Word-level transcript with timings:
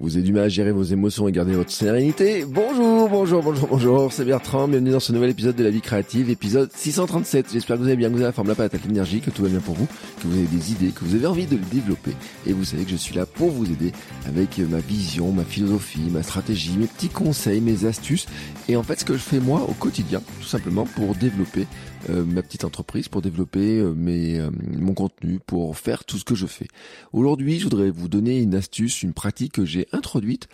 Vous 0.00 0.14
avez 0.14 0.24
du 0.24 0.32
mal 0.32 0.44
à 0.44 0.48
gérer 0.48 0.70
vos 0.70 0.84
émotions 0.84 1.26
et 1.26 1.32
garder 1.32 1.54
votre 1.54 1.72
sérénité 1.72 2.44
Bonjour, 2.48 3.08
bonjour, 3.08 3.42
bonjour, 3.42 3.66
bonjour, 3.66 4.12
c'est 4.12 4.24
Bertrand, 4.24 4.68
bienvenue 4.68 4.92
dans 4.92 5.00
ce 5.00 5.12
nouvel 5.12 5.30
épisode 5.30 5.56
de 5.56 5.64
la 5.64 5.70
vie 5.70 5.80
créative, 5.80 6.30
épisode 6.30 6.70
637. 6.72 7.48
J'espère 7.52 7.76
que 7.76 7.82
vous 7.82 7.88
allez 7.88 7.96
bien, 7.96 8.06
que 8.06 8.12
vous 8.12 8.20
avez 8.20 8.28
la 8.28 8.32
forme, 8.32 8.46
la 8.46 8.54
patate, 8.54 8.84
l'énergie, 8.86 9.20
que 9.20 9.30
tout 9.30 9.42
va 9.42 9.48
bien 9.48 9.58
pour 9.58 9.74
vous, 9.74 9.88
que 10.20 10.28
vous 10.28 10.38
avez 10.38 10.46
des 10.46 10.70
idées, 10.70 10.92
que 10.92 11.04
vous 11.04 11.16
avez 11.16 11.26
envie 11.26 11.46
de 11.46 11.56
le 11.56 11.64
développer. 11.72 12.12
Et 12.46 12.52
vous 12.52 12.62
savez 12.62 12.84
que 12.84 12.92
je 12.92 12.96
suis 12.96 13.16
là 13.16 13.26
pour 13.26 13.50
vous 13.50 13.64
aider 13.64 13.90
avec 14.24 14.58
ma 14.58 14.78
vision, 14.78 15.32
ma 15.32 15.42
philosophie, 15.42 16.08
ma 16.12 16.22
stratégie, 16.22 16.76
mes 16.78 16.86
petits 16.86 17.08
conseils, 17.08 17.60
mes 17.60 17.84
astuces. 17.84 18.26
Et 18.68 18.76
en 18.76 18.84
fait, 18.84 19.00
ce 19.00 19.04
que 19.04 19.14
je 19.14 19.18
fais 19.18 19.40
moi 19.40 19.66
au 19.68 19.72
quotidien, 19.72 20.22
tout 20.40 20.46
simplement 20.46 20.86
pour 20.86 21.16
développer 21.16 21.66
euh, 22.10 22.24
ma 22.24 22.42
petite 22.42 22.64
entreprise, 22.64 23.08
pour 23.08 23.22
développer 23.22 23.80
euh, 23.80 23.92
mes, 23.92 24.38
euh, 24.38 24.50
mon 24.78 24.94
contenu, 24.94 25.40
pour 25.44 25.76
faire 25.76 26.04
tout 26.04 26.16
ce 26.16 26.24
que 26.24 26.36
je 26.36 26.46
fais. 26.46 26.68
Aujourd'hui, 27.12 27.58
je 27.58 27.64
voudrais 27.64 27.90
vous 27.90 28.08
donner 28.08 28.38
une 28.38 28.54
astuce, 28.54 29.02
une 29.02 29.12
pratique 29.12 29.52
que 29.52 29.64
j'ai 29.64 29.87
introduite 29.92 30.48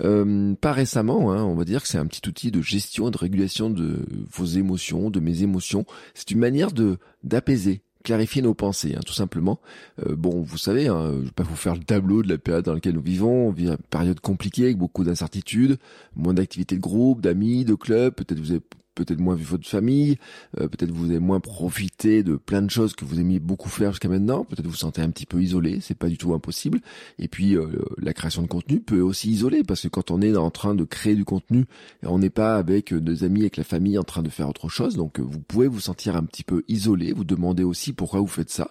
euh, 0.00 0.54
pas 0.54 0.72
récemment, 0.72 1.32
hein, 1.32 1.42
on 1.44 1.54
va 1.54 1.64
dire 1.64 1.82
que 1.82 1.88
c'est 1.88 1.98
un 1.98 2.06
petit 2.06 2.26
outil 2.28 2.50
de 2.50 2.62
gestion 2.62 3.08
et 3.08 3.10
de 3.10 3.18
régulation 3.18 3.70
de 3.70 4.06
vos 4.32 4.44
émotions, 4.44 5.10
de 5.10 5.20
mes 5.20 5.42
émotions. 5.42 5.84
C'est 6.14 6.30
une 6.30 6.38
manière 6.38 6.72
de 6.72 6.98
d'apaiser, 7.24 7.82
clarifier 8.04 8.40
nos 8.40 8.54
pensées, 8.54 8.94
hein, 8.96 9.00
tout 9.04 9.12
simplement. 9.12 9.60
Euh, 10.06 10.16
bon, 10.16 10.40
vous 10.40 10.58
savez, 10.58 10.88
hein, 10.88 11.12
je 11.18 11.24
vais 11.24 11.30
pas 11.32 11.42
vous 11.42 11.56
faire 11.56 11.74
le 11.74 11.82
tableau 11.82 12.22
de 12.22 12.28
la 12.28 12.38
période 12.38 12.64
dans 12.64 12.74
laquelle 12.74 12.94
nous 12.94 13.02
vivons. 13.02 13.48
On 13.48 13.50
vit 13.50 13.68
une 13.68 13.76
période 13.76 14.20
compliquée 14.20 14.64
avec 14.64 14.78
beaucoup 14.78 15.04
d'incertitudes, 15.04 15.78
moins 16.14 16.34
d'activités 16.34 16.76
de 16.76 16.80
groupe, 16.80 17.20
d'amis, 17.20 17.64
de 17.64 17.74
clubs. 17.74 18.14
Peut-être 18.14 18.38
vous 18.38 18.52
avez 18.52 18.62
peut-être 19.04 19.20
moins 19.20 19.34
vu 19.34 19.44
votre 19.44 19.68
famille, 19.68 20.18
euh, 20.60 20.68
peut-être 20.68 20.90
vous 20.90 21.10
avez 21.10 21.20
moins 21.20 21.40
profité 21.40 22.22
de 22.22 22.36
plein 22.36 22.62
de 22.62 22.70
choses 22.70 22.94
que 22.94 23.04
vous 23.04 23.20
aimiez 23.20 23.40
beaucoup 23.40 23.68
faire 23.68 23.92
jusqu'à 23.92 24.08
maintenant, 24.08 24.44
peut-être 24.44 24.66
vous 24.66 24.74
sentez 24.74 25.02
un 25.02 25.10
petit 25.10 25.26
peu 25.26 25.42
isolé, 25.42 25.78
c'est 25.80 25.96
pas 25.96 26.08
du 26.08 26.18
tout 26.18 26.34
impossible. 26.34 26.80
Et 27.18 27.28
puis 27.28 27.56
euh, 27.56 27.66
la 27.98 28.12
création 28.12 28.42
de 28.42 28.46
contenu 28.46 28.80
peut 28.80 29.00
aussi 29.00 29.30
isoler 29.30 29.62
parce 29.62 29.82
que 29.82 29.88
quand 29.88 30.10
on 30.10 30.20
est 30.20 30.36
en 30.36 30.50
train 30.50 30.74
de 30.74 30.84
créer 30.84 31.14
du 31.14 31.24
contenu, 31.24 31.66
on 32.02 32.18
n'est 32.18 32.30
pas 32.30 32.56
avec 32.56 32.92
nos 32.92 33.24
amis, 33.24 33.40
avec 33.40 33.56
la 33.56 33.64
famille 33.64 33.98
en 33.98 34.04
train 34.04 34.22
de 34.22 34.30
faire 34.30 34.48
autre 34.48 34.68
chose, 34.68 34.96
donc 34.96 35.20
vous 35.20 35.40
pouvez 35.40 35.68
vous 35.68 35.80
sentir 35.80 36.16
un 36.16 36.24
petit 36.24 36.44
peu 36.44 36.62
isolé, 36.68 37.12
vous 37.12 37.24
demandez 37.24 37.64
aussi 37.64 37.92
pourquoi 37.92 38.20
vous 38.20 38.26
faites 38.26 38.50
ça. 38.50 38.70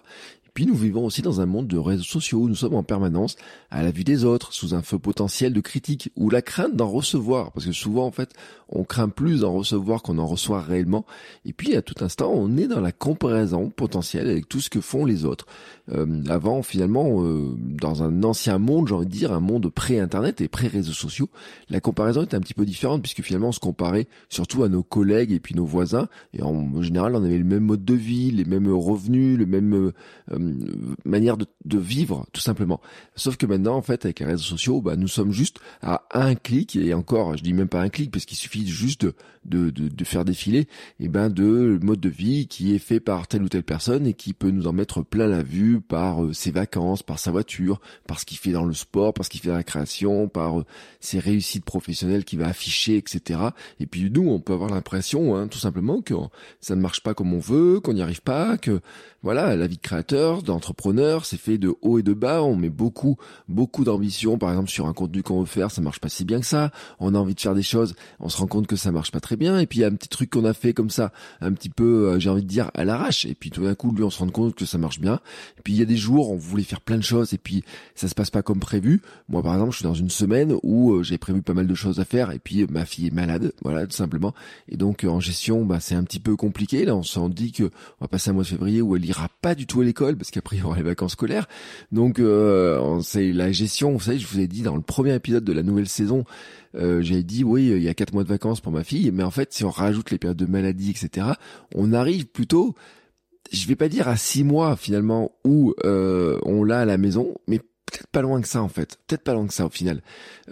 Puis 0.54 0.66
nous 0.66 0.74
vivons 0.74 1.04
aussi 1.04 1.22
dans 1.22 1.40
un 1.40 1.46
monde 1.46 1.66
de 1.66 1.78
réseaux 1.78 2.02
sociaux 2.02 2.40
où 2.40 2.48
nous 2.48 2.54
sommes 2.54 2.74
en 2.74 2.82
permanence 2.82 3.36
à 3.70 3.82
la 3.82 3.90
vue 3.90 4.04
des 4.04 4.24
autres, 4.24 4.52
sous 4.52 4.74
un 4.74 4.82
feu 4.82 4.98
potentiel 4.98 5.52
de 5.52 5.60
critique 5.60 6.10
ou 6.16 6.30
la 6.30 6.42
crainte 6.42 6.74
d'en 6.74 6.88
recevoir, 6.88 7.52
parce 7.52 7.66
que 7.66 7.72
souvent 7.72 8.06
en 8.06 8.10
fait 8.10 8.32
on 8.68 8.84
craint 8.84 9.08
plus 9.08 9.40
d'en 9.40 9.52
recevoir 9.52 10.02
qu'on 10.02 10.18
en 10.18 10.26
reçoit 10.26 10.60
réellement. 10.60 11.04
Et 11.44 11.52
puis 11.52 11.76
à 11.76 11.82
tout 11.82 12.04
instant 12.04 12.30
on 12.32 12.56
est 12.56 12.68
dans 12.68 12.80
la 12.80 12.92
comparaison 12.92 13.70
potentielle 13.70 14.28
avec 14.28 14.48
tout 14.48 14.60
ce 14.60 14.70
que 14.70 14.80
font 14.80 15.04
les 15.04 15.24
autres. 15.24 15.46
Euh, 15.92 16.22
avant 16.28 16.62
finalement 16.62 17.22
euh, 17.22 17.54
dans 17.58 18.02
un 18.02 18.22
ancien 18.22 18.58
monde, 18.58 18.88
j'ai 18.88 18.94
envie 18.94 19.06
de 19.06 19.10
dire 19.10 19.32
un 19.32 19.40
monde 19.40 19.68
pré-internet 19.68 20.40
et 20.40 20.48
pré-réseaux 20.48 20.92
sociaux, 20.92 21.28
la 21.68 21.80
comparaison 21.80 22.22
était 22.22 22.36
un 22.36 22.40
petit 22.40 22.54
peu 22.54 22.64
différente 22.64 23.02
puisque 23.02 23.22
finalement 23.22 23.48
on 23.48 23.52
se 23.52 23.60
comparait 23.60 24.06
surtout 24.28 24.62
à 24.62 24.68
nos 24.68 24.82
collègues 24.82 25.32
et 25.32 25.40
puis 25.40 25.54
nos 25.54 25.64
voisins 25.64 26.08
et 26.32 26.42
en 26.42 26.82
général 26.82 27.14
on 27.16 27.24
avait 27.24 27.38
le 27.38 27.44
même 27.44 27.64
mode 27.64 27.84
de 27.84 27.94
vie, 27.94 28.30
les 28.30 28.44
mêmes 28.44 28.72
revenus, 28.72 29.38
le 29.38 29.46
même 29.46 29.74
euh, 29.74 29.92
manière 31.04 31.36
de, 31.36 31.46
vivre 31.78 32.26
tout 32.32 32.40
simplement. 32.40 32.80
Sauf 33.16 33.36
que 33.36 33.46
maintenant 33.46 33.76
en 33.76 33.82
fait 33.82 34.04
avec 34.04 34.20
les 34.20 34.26
réseaux 34.26 34.42
sociaux, 34.42 34.80
bah, 34.80 34.96
nous 34.96 35.08
sommes 35.08 35.32
juste 35.32 35.58
à 35.82 36.02
un 36.12 36.34
clic 36.34 36.76
et 36.76 36.94
encore 36.94 37.36
je 37.36 37.42
dis 37.42 37.52
même 37.52 37.68
pas 37.68 37.80
un 37.80 37.88
clic 37.88 38.10
parce 38.10 38.24
qu'il 38.24 38.36
suffit 38.36 38.66
juste 38.66 39.06
de, 39.46 39.70
de, 39.70 40.04
faire 40.04 40.24
défiler 40.24 40.66
et 40.98 41.08
ben 41.08 41.30
de 41.30 41.78
mode 41.82 42.00
de 42.00 42.08
vie 42.08 42.46
qui 42.46 42.74
est 42.74 42.78
fait 42.78 43.00
par 43.00 43.26
telle 43.26 43.42
ou 43.42 43.48
telle 43.48 43.62
personne 43.62 44.06
et 44.06 44.12
qui 44.12 44.34
peut 44.34 44.50
nous 44.50 44.66
en 44.66 44.72
mettre 44.72 45.02
plein 45.02 45.26
la 45.26 45.42
vue 45.42 45.80
par 45.80 46.24
euh, 46.24 46.32
ses 46.32 46.50
vacances, 46.50 47.02
par 47.02 47.18
sa 47.18 47.30
voiture, 47.30 47.80
par 48.06 48.20
ce 48.20 48.26
qu'il 48.26 48.38
fait 48.38 48.52
dans 48.52 48.64
le 48.64 48.74
sport, 48.74 49.14
par 49.14 49.24
ce 49.24 49.30
qu'il 49.30 49.40
fait 49.40 49.48
dans 49.48 49.56
la 49.56 49.62
création, 49.62 50.28
par 50.28 50.60
euh, 50.60 50.64
ses 51.00 51.18
réussites 51.18 51.64
professionnelles 51.64 52.24
qu'il 52.24 52.38
va 52.38 52.48
afficher, 52.48 52.96
etc. 52.96 53.40
Et 53.78 53.86
puis 53.86 54.10
nous, 54.10 54.28
on 54.28 54.40
peut 54.40 54.52
avoir 54.52 54.70
l'impression, 54.70 55.36
hein, 55.36 55.48
tout 55.48 55.58
simplement, 55.58 56.02
que 56.02 56.14
ça 56.60 56.76
ne 56.76 56.80
marche 56.80 57.02
pas 57.02 57.14
comme 57.14 57.32
on 57.32 57.38
veut, 57.38 57.80
qu'on 57.80 57.94
n'y 57.94 58.02
arrive 58.02 58.22
pas, 58.22 58.58
que 58.58 58.80
voilà, 59.22 59.56
la 59.56 59.66
vie 59.66 59.76
de 59.76 59.82
créateur, 59.82 60.29
d'entrepreneur, 60.38 61.24
c'est 61.24 61.36
fait 61.36 61.58
de 61.58 61.74
haut 61.82 61.98
et 61.98 62.02
de 62.02 62.14
bas. 62.14 62.42
On 62.42 62.56
met 62.56 62.70
beaucoup, 62.70 63.16
beaucoup 63.48 63.84
d'ambition, 63.84 64.38
par 64.38 64.50
exemple 64.50 64.70
sur 64.70 64.86
un 64.86 64.92
contenu 64.92 65.22
qu'on 65.22 65.40
veut 65.40 65.46
faire, 65.46 65.70
ça 65.70 65.80
marche 65.80 66.00
pas 66.00 66.08
si 66.08 66.24
bien 66.24 66.40
que 66.40 66.46
ça. 66.46 66.70
On 66.98 67.14
a 67.14 67.18
envie 67.18 67.34
de 67.34 67.40
faire 67.40 67.54
des 67.54 67.62
choses, 67.62 67.94
on 68.20 68.28
se 68.28 68.38
rend 68.38 68.46
compte 68.46 68.66
que 68.66 68.76
ça 68.76 68.92
marche 68.92 69.10
pas 69.10 69.20
très 69.20 69.36
bien. 69.36 69.58
Et 69.58 69.66
puis 69.66 69.80
il 69.80 69.82
y 69.82 69.84
a 69.84 69.88
un 69.88 69.94
petit 69.94 70.08
truc 70.08 70.30
qu'on 70.30 70.44
a 70.44 70.54
fait 70.54 70.72
comme 70.72 70.90
ça, 70.90 71.12
un 71.40 71.52
petit 71.52 71.68
peu, 71.68 72.08
euh, 72.08 72.18
j'ai 72.18 72.30
envie 72.30 72.42
de 72.42 72.48
dire 72.48 72.70
à 72.74 72.84
l'arrache. 72.84 73.24
Et 73.24 73.34
puis 73.34 73.50
tout 73.50 73.64
d'un 73.64 73.74
coup, 73.74 73.92
lui, 73.92 74.04
on 74.04 74.10
se 74.10 74.20
rend 74.20 74.28
compte 74.28 74.54
que 74.54 74.64
ça 74.64 74.78
marche 74.78 75.00
bien. 75.00 75.20
Et 75.58 75.62
puis 75.62 75.72
il 75.72 75.78
y 75.78 75.82
a 75.82 75.86
des 75.86 75.96
jours, 75.96 76.30
on 76.30 76.36
voulait 76.36 76.62
faire 76.62 76.80
plein 76.80 76.96
de 76.96 77.02
choses 77.02 77.34
et 77.34 77.38
puis 77.38 77.64
ça 77.94 78.08
se 78.08 78.14
passe 78.14 78.30
pas 78.30 78.42
comme 78.42 78.60
prévu. 78.60 79.02
Moi, 79.28 79.42
par 79.42 79.54
exemple, 79.54 79.72
je 79.72 79.78
suis 79.78 79.84
dans 79.84 79.94
une 79.94 80.10
semaine 80.10 80.54
où 80.62 80.92
euh, 80.92 81.02
j'ai 81.02 81.18
prévu 81.18 81.42
pas 81.42 81.54
mal 81.54 81.66
de 81.66 81.74
choses 81.74 82.00
à 82.00 82.04
faire 82.04 82.30
et 82.30 82.38
puis 82.38 82.62
euh, 82.62 82.66
ma 82.70 82.84
fille 82.84 83.08
est 83.08 83.14
malade, 83.14 83.52
voilà, 83.62 83.86
tout 83.86 83.96
simplement. 83.96 84.34
Et 84.68 84.76
donc 84.76 85.04
en 85.04 85.20
gestion, 85.20 85.64
bah 85.64 85.80
c'est 85.80 85.94
un 85.94 86.04
petit 86.04 86.20
peu 86.20 86.36
compliqué. 86.36 86.84
Là, 86.84 86.94
on 86.94 87.02
s'en 87.02 87.28
dit 87.28 87.52
que 87.52 87.64
on 87.64 88.04
va 88.04 88.08
passer 88.08 88.30
un 88.30 88.32
mois 88.32 88.42
de 88.42 88.48
février 88.48 88.82
où 88.82 88.96
elle 88.96 89.04
ira 89.04 89.28
pas 89.40 89.54
du 89.54 89.66
tout 89.66 89.80
à 89.80 89.84
l'école 89.84 90.16
parce 90.20 90.30
qu'après 90.30 90.56
il 90.56 90.60
y 90.60 90.62
aura 90.62 90.76
les 90.76 90.82
vacances 90.82 91.12
scolaires. 91.12 91.48
Donc 91.90 92.18
euh, 92.18 93.00
c'est 93.02 93.32
la 93.32 93.50
gestion. 93.50 93.92
Vous 93.92 94.00
savez, 94.00 94.18
je 94.18 94.26
vous 94.26 94.38
ai 94.38 94.46
dit 94.46 94.62
dans 94.62 94.76
le 94.76 94.82
premier 94.82 95.14
épisode 95.14 95.44
de 95.44 95.52
la 95.52 95.62
nouvelle 95.62 95.88
saison, 95.88 96.24
euh, 96.76 97.00
j'avais 97.02 97.22
dit 97.22 97.42
oui, 97.42 97.68
il 97.68 97.82
y 97.82 97.88
a 97.88 97.94
quatre 97.94 98.12
mois 98.12 98.22
de 98.22 98.28
vacances 98.28 98.60
pour 98.60 98.72
ma 98.72 98.84
fille, 98.84 99.10
mais 99.12 99.22
en 99.22 99.30
fait, 99.30 99.52
si 99.52 99.64
on 99.64 99.70
rajoute 99.70 100.10
les 100.10 100.18
périodes 100.18 100.36
de 100.36 100.46
maladie, 100.46 100.90
etc., 100.90 101.28
on 101.74 101.92
arrive 101.92 102.26
plutôt 102.26 102.74
je 103.50 103.66
vais 103.66 103.74
pas 103.74 103.88
dire 103.88 104.06
à 104.06 104.16
six 104.16 104.44
mois 104.44 104.76
finalement 104.76 105.32
où 105.44 105.74
euh, 105.84 106.38
on 106.44 106.62
l'a 106.62 106.80
à 106.80 106.84
la 106.84 106.98
maison, 106.98 107.34
mais 107.48 107.60
peut-être 107.86 108.06
pas 108.08 108.22
loin 108.22 108.40
que 108.40 108.48
ça 108.48 108.62
en 108.62 108.68
fait, 108.68 108.98
peut-être 109.06 109.22
pas 109.22 109.34
loin 109.34 109.46
que 109.46 109.54
ça 109.54 109.66
au 109.66 109.70
final. 109.70 110.02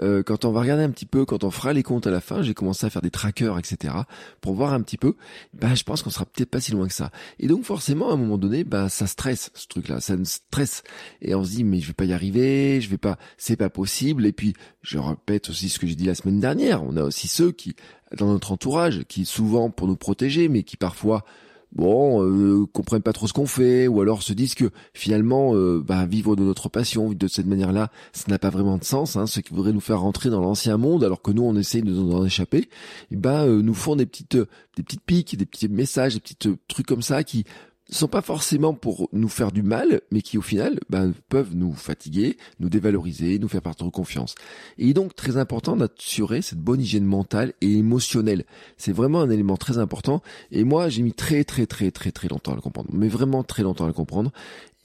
Euh, 0.00 0.22
quand 0.22 0.44
on 0.44 0.52
va 0.52 0.60
regarder 0.60 0.82
un 0.82 0.90
petit 0.90 1.06
peu, 1.06 1.24
quand 1.24 1.44
on 1.44 1.50
fera 1.50 1.72
les 1.72 1.82
comptes 1.82 2.06
à 2.06 2.10
la 2.10 2.20
fin, 2.20 2.42
j'ai 2.42 2.54
commencé 2.54 2.86
à 2.86 2.90
faire 2.90 3.02
des 3.02 3.10
trackers, 3.10 3.58
etc. 3.58 3.94
pour 4.40 4.54
voir 4.54 4.72
un 4.72 4.82
petit 4.82 4.96
peu. 4.96 5.14
Bah, 5.54 5.74
je 5.74 5.82
pense 5.84 6.02
qu'on 6.02 6.10
sera 6.10 6.26
peut-être 6.26 6.50
pas 6.50 6.60
si 6.60 6.72
loin 6.72 6.86
que 6.88 6.94
ça. 6.94 7.10
Et 7.38 7.46
donc 7.46 7.64
forcément, 7.64 8.10
à 8.10 8.14
un 8.14 8.16
moment 8.16 8.38
donné, 8.38 8.64
bah, 8.64 8.88
ça 8.88 9.06
stresse 9.06 9.50
ce 9.54 9.66
truc-là, 9.68 10.00
ça 10.00 10.16
me 10.16 10.24
stresse. 10.24 10.82
Et 11.22 11.34
on 11.34 11.44
se 11.44 11.50
dit, 11.50 11.64
mais 11.64 11.80
je 11.80 11.88
vais 11.88 11.94
pas 11.94 12.04
y 12.04 12.12
arriver, 12.12 12.80
je 12.80 12.88
vais 12.88 12.98
pas, 12.98 13.18
c'est 13.36 13.56
pas 13.56 13.70
possible. 13.70 14.26
Et 14.26 14.32
puis, 14.32 14.54
je 14.82 14.98
répète 14.98 15.50
aussi 15.50 15.68
ce 15.68 15.78
que 15.78 15.86
j'ai 15.86 15.94
dit 15.94 16.06
la 16.06 16.14
semaine 16.14 16.40
dernière. 16.40 16.82
On 16.82 16.96
a 16.96 17.02
aussi 17.02 17.28
ceux 17.28 17.52
qui, 17.52 17.76
dans 18.16 18.26
notre 18.26 18.52
entourage, 18.52 19.04
qui 19.08 19.24
souvent 19.24 19.70
pour 19.70 19.86
nous 19.86 19.96
protéger, 19.96 20.48
mais 20.48 20.62
qui 20.62 20.76
parfois 20.76 21.24
bon, 21.72 22.22
euh, 22.22 22.66
comprennent 22.72 23.02
pas 23.02 23.12
trop 23.12 23.26
ce 23.26 23.32
qu'on 23.32 23.46
fait, 23.46 23.88
ou 23.88 24.00
alors 24.00 24.22
se 24.22 24.32
disent 24.32 24.54
que 24.54 24.70
finalement, 24.94 25.54
euh, 25.54 25.82
bah, 25.84 26.06
vivre 26.06 26.36
de 26.36 26.42
notre 26.42 26.68
passion, 26.68 27.12
de 27.12 27.28
cette 27.28 27.46
manière-là, 27.46 27.90
ça 28.12 28.24
n'a 28.28 28.38
pas 28.38 28.50
vraiment 28.50 28.78
de 28.78 28.84
sens, 28.84 29.16
hein, 29.16 29.26
ce 29.26 29.40
qui 29.40 29.54
voudrait 29.54 29.72
nous 29.72 29.80
faire 29.80 30.00
rentrer 30.00 30.30
dans 30.30 30.40
l'ancien 30.40 30.76
monde, 30.76 31.04
alors 31.04 31.22
que 31.22 31.30
nous, 31.30 31.42
on 31.42 31.56
essaye 31.56 31.82
de 31.82 31.92
nous 31.92 32.12
en 32.14 32.24
échapper, 32.24 32.68
et 33.10 33.16
ben, 33.16 33.46
euh, 33.46 33.62
nous 33.62 33.74
font 33.74 33.96
des 33.96 34.06
petites, 34.06 34.36
des 34.76 34.82
petites 34.82 35.02
piques, 35.02 35.36
des 35.36 35.46
petits 35.46 35.68
messages, 35.68 36.14
des 36.14 36.20
petits 36.20 36.56
trucs 36.68 36.86
comme 36.86 37.02
ça 37.02 37.24
qui 37.24 37.44
sont 37.90 38.08
pas 38.08 38.22
forcément 38.22 38.74
pour 38.74 39.08
nous 39.12 39.28
faire 39.28 39.52
du 39.52 39.62
mal, 39.62 40.02
mais 40.10 40.22
qui 40.22 40.38
au 40.38 40.42
final 40.42 40.78
ben, 40.90 41.12
peuvent 41.28 41.54
nous 41.54 41.72
fatiguer, 41.72 42.36
nous 42.60 42.68
dévaloriser, 42.68 43.38
nous 43.38 43.48
faire 43.48 43.62
perdre 43.62 43.90
confiance. 43.90 44.34
Et 44.76 44.84
il 44.84 44.90
est 44.90 44.94
donc 44.94 45.14
très 45.14 45.36
important 45.36 45.76
d'assurer 45.76 46.42
cette 46.42 46.58
bonne 46.58 46.80
hygiène 46.80 47.04
mentale 47.04 47.54
et 47.60 47.72
émotionnelle. 47.72 48.44
C'est 48.76 48.92
vraiment 48.92 49.20
un 49.20 49.30
élément 49.30 49.56
très 49.56 49.78
important. 49.78 50.22
Et 50.50 50.64
moi, 50.64 50.88
j'ai 50.88 51.02
mis 51.02 51.12
très 51.12 51.44
très 51.44 51.66
très 51.66 51.90
très 51.90 52.12
très 52.12 52.28
longtemps 52.28 52.52
à 52.52 52.56
le 52.56 52.60
comprendre, 52.60 52.90
mais 52.92 53.08
vraiment 53.08 53.42
très 53.42 53.62
longtemps 53.62 53.84
à 53.84 53.88
le 53.88 53.94
comprendre, 53.94 54.32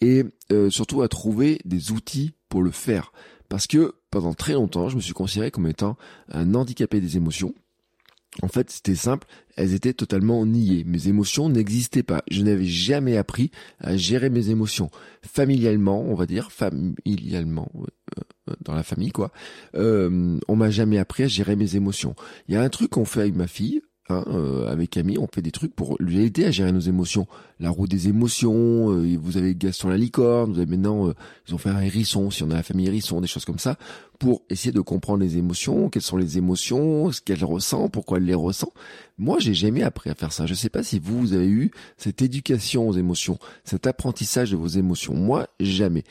et 0.02 0.24
euh, 0.52 0.70
surtout 0.70 1.02
à 1.02 1.08
trouver 1.08 1.60
des 1.66 1.92
outils 1.92 2.34
pour 2.50 2.62
le 2.62 2.72
faire. 2.72 3.12
Parce 3.50 3.68
que 3.68 3.96
pendant 4.10 4.34
très 4.34 4.54
longtemps, 4.54 4.90
je 4.90 4.96
me 4.96 5.02
suis 5.02 5.14
considéré 5.14 5.52
comme 5.52 5.68
étant 5.68 5.98
un 6.32 6.56
handicapé 6.56 7.02
des 7.02 7.18
émotions 7.18 7.54
en 8.42 8.48
fait, 8.48 8.72
c'était 8.72 8.96
simple, 8.96 9.28
elles 9.56 9.74
étaient 9.74 9.94
totalement 9.94 10.46
niées. 10.46 10.84
Mes 10.86 11.08
émotions 11.08 11.50
n'existaient 11.50 12.04
pas. 12.04 12.24
Je 12.32 12.42
n'avais 12.42 12.66
jamais 12.66 13.18
appris 13.18 13.52
à 13.80 13.96
gérer 13.96 14.30
mes 14.30 14.50
émotions. 14.50 14.90
Familialement, 15.22 16.02
on 16.02 16.16
va 16.16 16.26
dire, 16.26 16.52
familialement, 16.52 17.70
euh, 17.76 18.22
euh, 18.50 18.54
dans 18.62 18.74
la 18.74 18.84
famille, 18.84 19.12
quoi. 19.12 19.32
Euh, 19.76 20.40
on 20.48 20.56
m'a 20.56 20.72
jamais 20.72 20.98
appris 20.98 21.24
à 21.24 21.28
gérer 21.28 21.56
mes 21.56 21.76
émotions. 21.76 22.16
Il 22.48 22.56
y 22.56 22.58
a 22.58 22.62
un 22.62 22.70
truc 22.70 22.92
qu'on 22.92 23.06
fait 23.06 23.22
avec 23.22 23.36
ma 23.36 23.48
fille, 23.48 23.82
Hein, 24.10 24.26
euh, 24.28 24.70
avec 24.70 24.90
Camille, 24.90 25.18
on 25.18 25.28
fait 25.34 25.42
des 25.42 25.52
trucs 25.52 25.74
pour 25.74 25.96
lui 25.98 26.20
aider 26.20 26.44
à 26.44 26.52
gérer 26.52 26.74
nos 26.74 26.82
émotions. 26.82 27.26
La 27.62 27.70
roue 27.70 27.88
des 27.88 28.10
émotions, 28.10 28.92
euh, 28.92 29.18
vous 29.18 29.38
avez 29.38 29.56
Gaston 29.56 29.88
la 29.88 29.96
licorne, 29.96 30.52
vous 30.52 30.60
avez 30.60 30.70
maintenant, 30.70 31.08
euh, 31.08 31.14
ils 31.48 31.56
ont 31.56 31.58
fait 31.58 31.70
un 31.70 31.80
hérisson, 31.80 32.30
si 32.30 32.44
on 32.44 32.52
a 32.52 32.56
la 32.56 32.64
famille 32.64 32.88
hérisson, 32.88 33.22
des 33.22 33.28
choses 33.28 33.46
comme 33.46 33.60
ça, 33.60 33.78
pour 34.20 34.42
essayer 34.50 34.74
de 34.74 34.82
comprendre 34.82 35.24
les 35.24 35.38
émotions, 35.38 35.90
quelles 35.90 36.02
sont 36.02 36.18
les 36.18 36.38
émotions, 36.38 37.14
ce 37.14 37.22
qu'elle 37.22 37.46
ressent, 37.46 37.88
pourquoi 37.88 38.18
elle 38.18 38.26
les 38.26 38.34
ressent. 38.34 38.74
Moi, 39.18 39.38
j'ai 39.40 39.54
jamais 39.54 39.84
appris 39.84 40.10
à 40.10 40.16
faire 40.16 40.34
ça. 40.34 40.48
Je 40.48 40.54
sais 40.54 40.70
pas 40.70 40.84
si 40.84 41.00
vous, 41.00 41.20
vous 41.20 41.34
avez 41.34 41.48
eu 41.48 41.72
cette 41.96 42.22
éducation 42.22 42.90
aux 42.90 42.94
émotions, 42.94 43.40
cet 43.64 43.88
apprentissage 43.88 44.52
de 44.52 44.58
vos 44.58 44.68
émotions. 44.68 45.14
Moi, 45.14 45.48
jamais. 45.62 46.04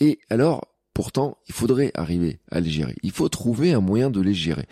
Et 0.00 0.20
alors, 0.30 0.68
pourtant, 0.94 1.38
il 1.48 1.54
faudrait 1.54 1.90
arriver 1.94 2.38
à 2.52 2.60
les 2.60 2.70
gérer. 2.70 2.94
Il 3.02 3.10
faut 3.10 3.28
trouver 3.28 3.72
un 3.72 3.80
moyen 3.80 4.08
de 4.08 4.20
les 4.20 4.34
gérer. 4.34 4.66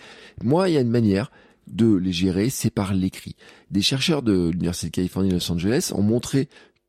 Moi, 0.45 0.69
il 0.69 0.75
y 0.75 0.79
a 0.79 0.81
une 0.81 0.91
manière, 0.91 1.33
de 1.71 1.95
les 1.95 2.13
gérer, 2.13 2.51
c'est 2.51 2.71
par 2.71 2.95
l'écrit. 2.95 3.37
Des 3.71 3.83
chercheurs 3.83 4.23
de 4.23 4.51
l'Université 4.51 4.89
de 4.89 4.93
Californie 4.93 5.31
Los 5.31 5.51
Angeles 5.51 5.93
ont 5.95 6.03
montré 6.03 6.49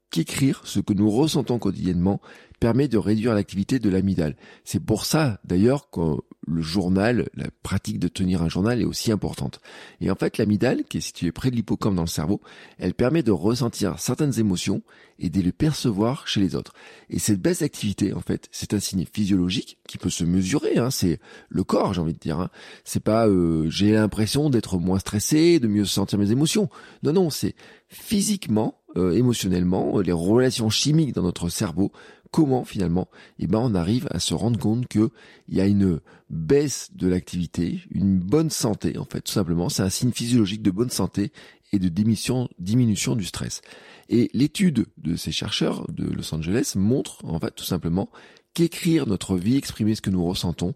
qu'écrire 0.09 0.61
ce 0.65 0.79
que 0.79 0.93
nous 0.93 1.09
ressentons 1.09 1.59
quotidiennement 1.59 2.21
permet 2.59 2.87
de 2.87 2.97
réduire 2.97 3.33
l'activité 3.33 3.79
de 3.79 3.89
l'amygdale. 3.89 4.35
C'est 4.63 4.83
pour 4.83 5.05
ça 5.05 5.39
d'ailleurs 5.45 5.89
que 5.89 6.17
le 6.49 6.61
journal, 6.61 7.29
la 7.35 7.47
pratique 7.63 7.99
de 7.99 8.07
tenir 8.07 8.41
un 8.41 8.49
journal 8.49 8.81
est 8.81 8.85
aussi 8.85 9.11
importante. 9.11 9.61
Et 10.01 10.09
en 10.09 10.15
fait, 10.15 10.37
l'amygdale, 10.37 10.83
qui 10.83 10.97
est 10.97 11.01
située 11.01 11.31
près 11.31 11.51
de 11.51 11.55
l'hippocampe 11.55 11.95
dans 11.95 12.03
le 12.03 12.07
cerveau, 12.07 12.41
elle 12.77 12.93
permet 12.93 13.23
de 13.23 13.31
ressentir 13.31 13.99
certaines 13.99 14.39
émotions 14.39 14.81
et 15.19 15.29
de 15.29 15.41
les 15.41 15.51
percevoir 15.51 16.27
chez 16.27 16.39
les 16.39 16.55
autres. 16.55 16.73
Et 17.09 17.19
cette 17.19 17.41
baisse 17.41 17.59
d'activité, 17.59 18.13
en 18.13 18.21
fait, 18.21 18.47
c'est 18.51 18.73
un 18.73 18.79
signe 18.79 19.05
physiologique 19.11 19.77
qui 19.87 19.97
peut 19.97 20.09
se 20.09 20.23
mesurer. 20.23 20.77
Hein, 20.77 20.91
c'est 20.91 21.19
le 21.49 21.63
corps, 21.63 21.93
j'ai 21.93 22.01
envie 22.01 22.13
de 22.13 22.19
dire. 22.19 22.39
Hein. 22.39 22.49
C'est 22.83 23.03
pas 23.03 23.27
euh, 23.27 23.69
j'ai 23.69 23.91
l'impression 23.91 24.49
d'être 24.49 24.77
moins 24.77 24.99
stressé, 24.99 25.59
de 25.59 25.67
mieux 25.67 25.85
sentir 25.85 26.17
mes 26.17 26.31
émotions. 26.31 26.69
Non, 27.03 27.13
non, 27.13 27.29
c'est 27.29 27.55
physiquement, 27.89 28.81
euh, 28.97 29.11
émotionnellement, 29.11 29.99
les 29.99 30.11
relations 30.11 30.69
chimiques 30.69 31.13
dans 31.13 31.23
notre 31.23 31.49
cerveau 31.49 31.91
comment 32.31 32.63
finalement 32.63 33.09
eh 33.39 33.47
ben 33.47 33.59
on 33.59 33.75
arrive 33.75 34.07
à 34.11 34.19
se 34.19 34.33
rendre 34.33 34.59
compte 34.59 34.87
que 34.87 35.09
il 35.47 35.57
y 35.57 35.61
a 35.61 35.65
une 35.65 35.99
baisse 36.29 36.89
de 36.93 37.07
l'activité, 37.07 37.81
une 37.91 38.19
bonne 38.19 38.49
santé 38.49 38.97
en 38.97 39.05
fait 39.05 39.21
tout 39.21 39.31
simplement, 39.31 39.69
c'est 39.69 39.83
un 39.83 39.89
signe 39.89 40.11
physiologique 40.11 40.61
de 40.61 40.71
bonne 40.71 40.89
santé 40.89 41.31
et 41.71 41.79
de 41.79 41.87
diminution, 41.87 43.15
du 43.15 43.25
stress. 43.25 43.61
Et 44.09 44.29
l'étude 44.33 44.87
de 44.97 45.15
ces 45.15 45.31
chercheurs 45.31 45.85
de 45.91 46.03
Los 46.05 46.33
Angeles 46.33 46.73
montre 46.75 47.23
en 47.25 47.39
fait 47.39 47.51
tout 47.51 47.63
simplement 47.63 48.09
qu'écrire 48.53 49.05
notre 49.05 49.37
vie, 49.37 49.57
exprimer 49.57 49.95
ce 49.95 50.01
que 50.01 50.09
nous 50.09 50.25
ressentons, 50.25 50.73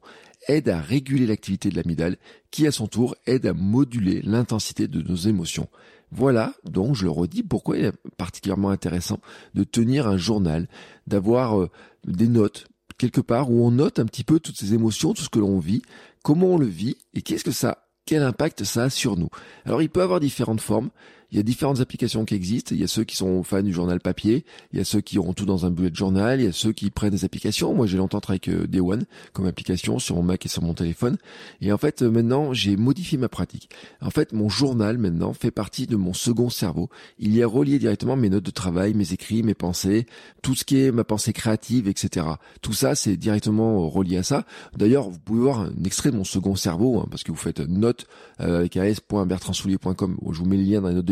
aide 0.48 0.70
à 0.70 0.80
réguler 0.80 1.26
l'activité 1.26 1.70
de 1.70 1.76
l'amygdale, 1.76 2.18
qui 2.52 2.68
à 2.68 2.72
son 2.72 2.88
tour 2.88 3.16
aide 3.26 3.46
à 3.46 3.54
moduler 3.54 4.22
l'intensité 4.22 4.88
de 4.88 5.02
nos 5.02 5.16
émotions. 5.16 5.68
Voilà, 6.15 6.54
donc 6.63 6.95
je 6.95 7.06
le 7.06 7.10
redis, 7.10 7.42
pourquoi 7.42 7.77
il 7.77 7.86
est 7.86 7.94
particulièrement 8.18 8.69
intéressant 8.69 9.19
de 9.56 9.63
tenir 9.63 10.07
un 10.07 10.18
journal, 10.18 10.68
d'avoir 11.07 11.60
euh, 11.60 11.69
des 12.06 12.27
notes 12.27 12.68
quelque 13.00 13.21
part 13.21 13.50
où 13.50 13.65
on 13.65 13.71
note 13.71 13.98
un 13.98 14.06
petit 14.06 14.24
peu 14.24 14.39
toutes 14.39 14.57
ces 14.57 14.74
émotions, 14.74 15.13
tout 15.13 15.24
ce 15.24 15.30
que 15.30 15.39
l'on 15.39 15.57
vit, 15.57 15.81
comment 16.24 16.48
on 16.48 16.57
le 16.57 16.68
vit 16.68 16.98
et 17.15 17.21
qu'est-ce 17.21 17.44
que 17.44 17.51
ça, 17.51 17.88
quel 18.06 18.21
impact 18.21 18.63
ça 18.63 18.83
a 18.83 18.89
sur 18.89 19.18
nous. 19.18 19.30
Alors 19.65 19.81
il 19.81 19.89
peut 19.89 20.01
avoir 20.01 20.19
différentes 20.19 20.62
formes. 20.62 20.89
Il 21.34 21.38
y 21.38 21.40
a 21.40 21.44
différentes 21.44 21.82
applications 21.82 22.26
qui 22.26 22.36
existent. 22.36 22.76
Il 22.76 22.82
y 22.82 22.84
a 22.84 22.88
ceux 22.88 23.04
qui 23.04 23.16
sont 23.16 23.42
fans 23.42 23.64
du 23.64 23.74
journal 23.74 24.00
papier. 24.00 24.46
Il 24.72 24.78
y 24.78 24.82
a 24.82 24.86
ceux 24.86 25.02
qui 25.02 25.18
ont 25.18 25.34
tout 25.34 25.48
dans 25.48 25.66
un 25.66 25.72
bullet 25.72 25.90
journal. 25.92 26.40
Il 26.40 26.44
y 26.44 26.48
a 26.48 26.52
ceux 26.52 26.74
qui 26.74 26.92
prennent 26.92 27.10
des 27.10 27.26
applications. 27.26 27.74
Moi, 27.74 27.88
j'ai 27.88 27.98
longtemps 27.98 28.22
travaillé 28.22 28.40
avec 28.46 28.66
euh, 28.66 28.68
Day 28.68 28.80
One 28.80 29.06
comme 29.34 29.48
application 29.48 29.98
sur 29.98 30.16
mon 30.16 30.22
Mac 30.22 30.46
et 30.46 30.48
sur 30.48 30.62
mon 30.62 30.76
téléphone. 30.76 31.18
Et 31.60 31.74
en 31.74 31.80
fait, 31.80 32.04
euh, 32.04 32.12
maintenant, 32.12 32.54
j'ai 32.54 32.78
modifié 32.78 33.18
ma 33.18 33.30
pratique. 33.30 33.72
En 34.00 34.12
fait, 34.12 34.32
mon 34.32 34.48
journal, 34.48 35.00
maintenant, 35.00 35.34
fait 35.34 35.50
partie 35.50 35.88
de 35.88 35.96
mon 35.96 36.14
second 36.14 36.52
cerveau. 36.52 36.90
Il 37.18 37.36
y 37.36 37.42
a 37.42 37.48
relié 37.48 37.80
directement 37.80 38.16
mes 38.16 38.30
notes 38.30 38.46
de 38.46 38.52
travail, 38.52 38.94
mes 38.94 39.12
écrits, 39.12 39.42
mes 39.42 39.56
pensées, 39.56 40.06
tout 40.44 40.54
ce 40.54 40.64
qui 40.64 40.82
est 40.82 40.92
ma 40.92 41.04
pensée 41.04 41.34
créative, 41.34 41.88
etc. 41.88 42.28
Tout 42.62 42.74
ça, 42.74 42.94
c'est 42.94 43.18
directement 43.18 43.84
euh, 43.84 43.88
relié 43.88 44.18
à 44.18 44.24
ça. 44.24 44.46
D'ailleurs, 44.78 45.10
vous 45.10 45.18
pouvez 45.18 45.42
voir 45.42 45.62
un 45.62 45.84
extrait 45.84 46.12
de 46.12 46.16
mon 46.16 46.26
second 46.26 46.56
cerveau, 46.56 47.00
hein, 47.00 47.08
parce 47.10 47.24
que 47.24 47.32
vous 47.32 47.38
faites 47.40 47.60
note 47.60 48.06
avec 48.38 48.78
as.bertrandsoulier.com. 48.78 50.18
Je 50.32 50.38
vous 50.38 50.46
mets 50.46 50.58
le 50.58 50.64
lien 50.64 50.82
dans 50.82 50.90
les 50.90 50.94
notes 50.94 51.06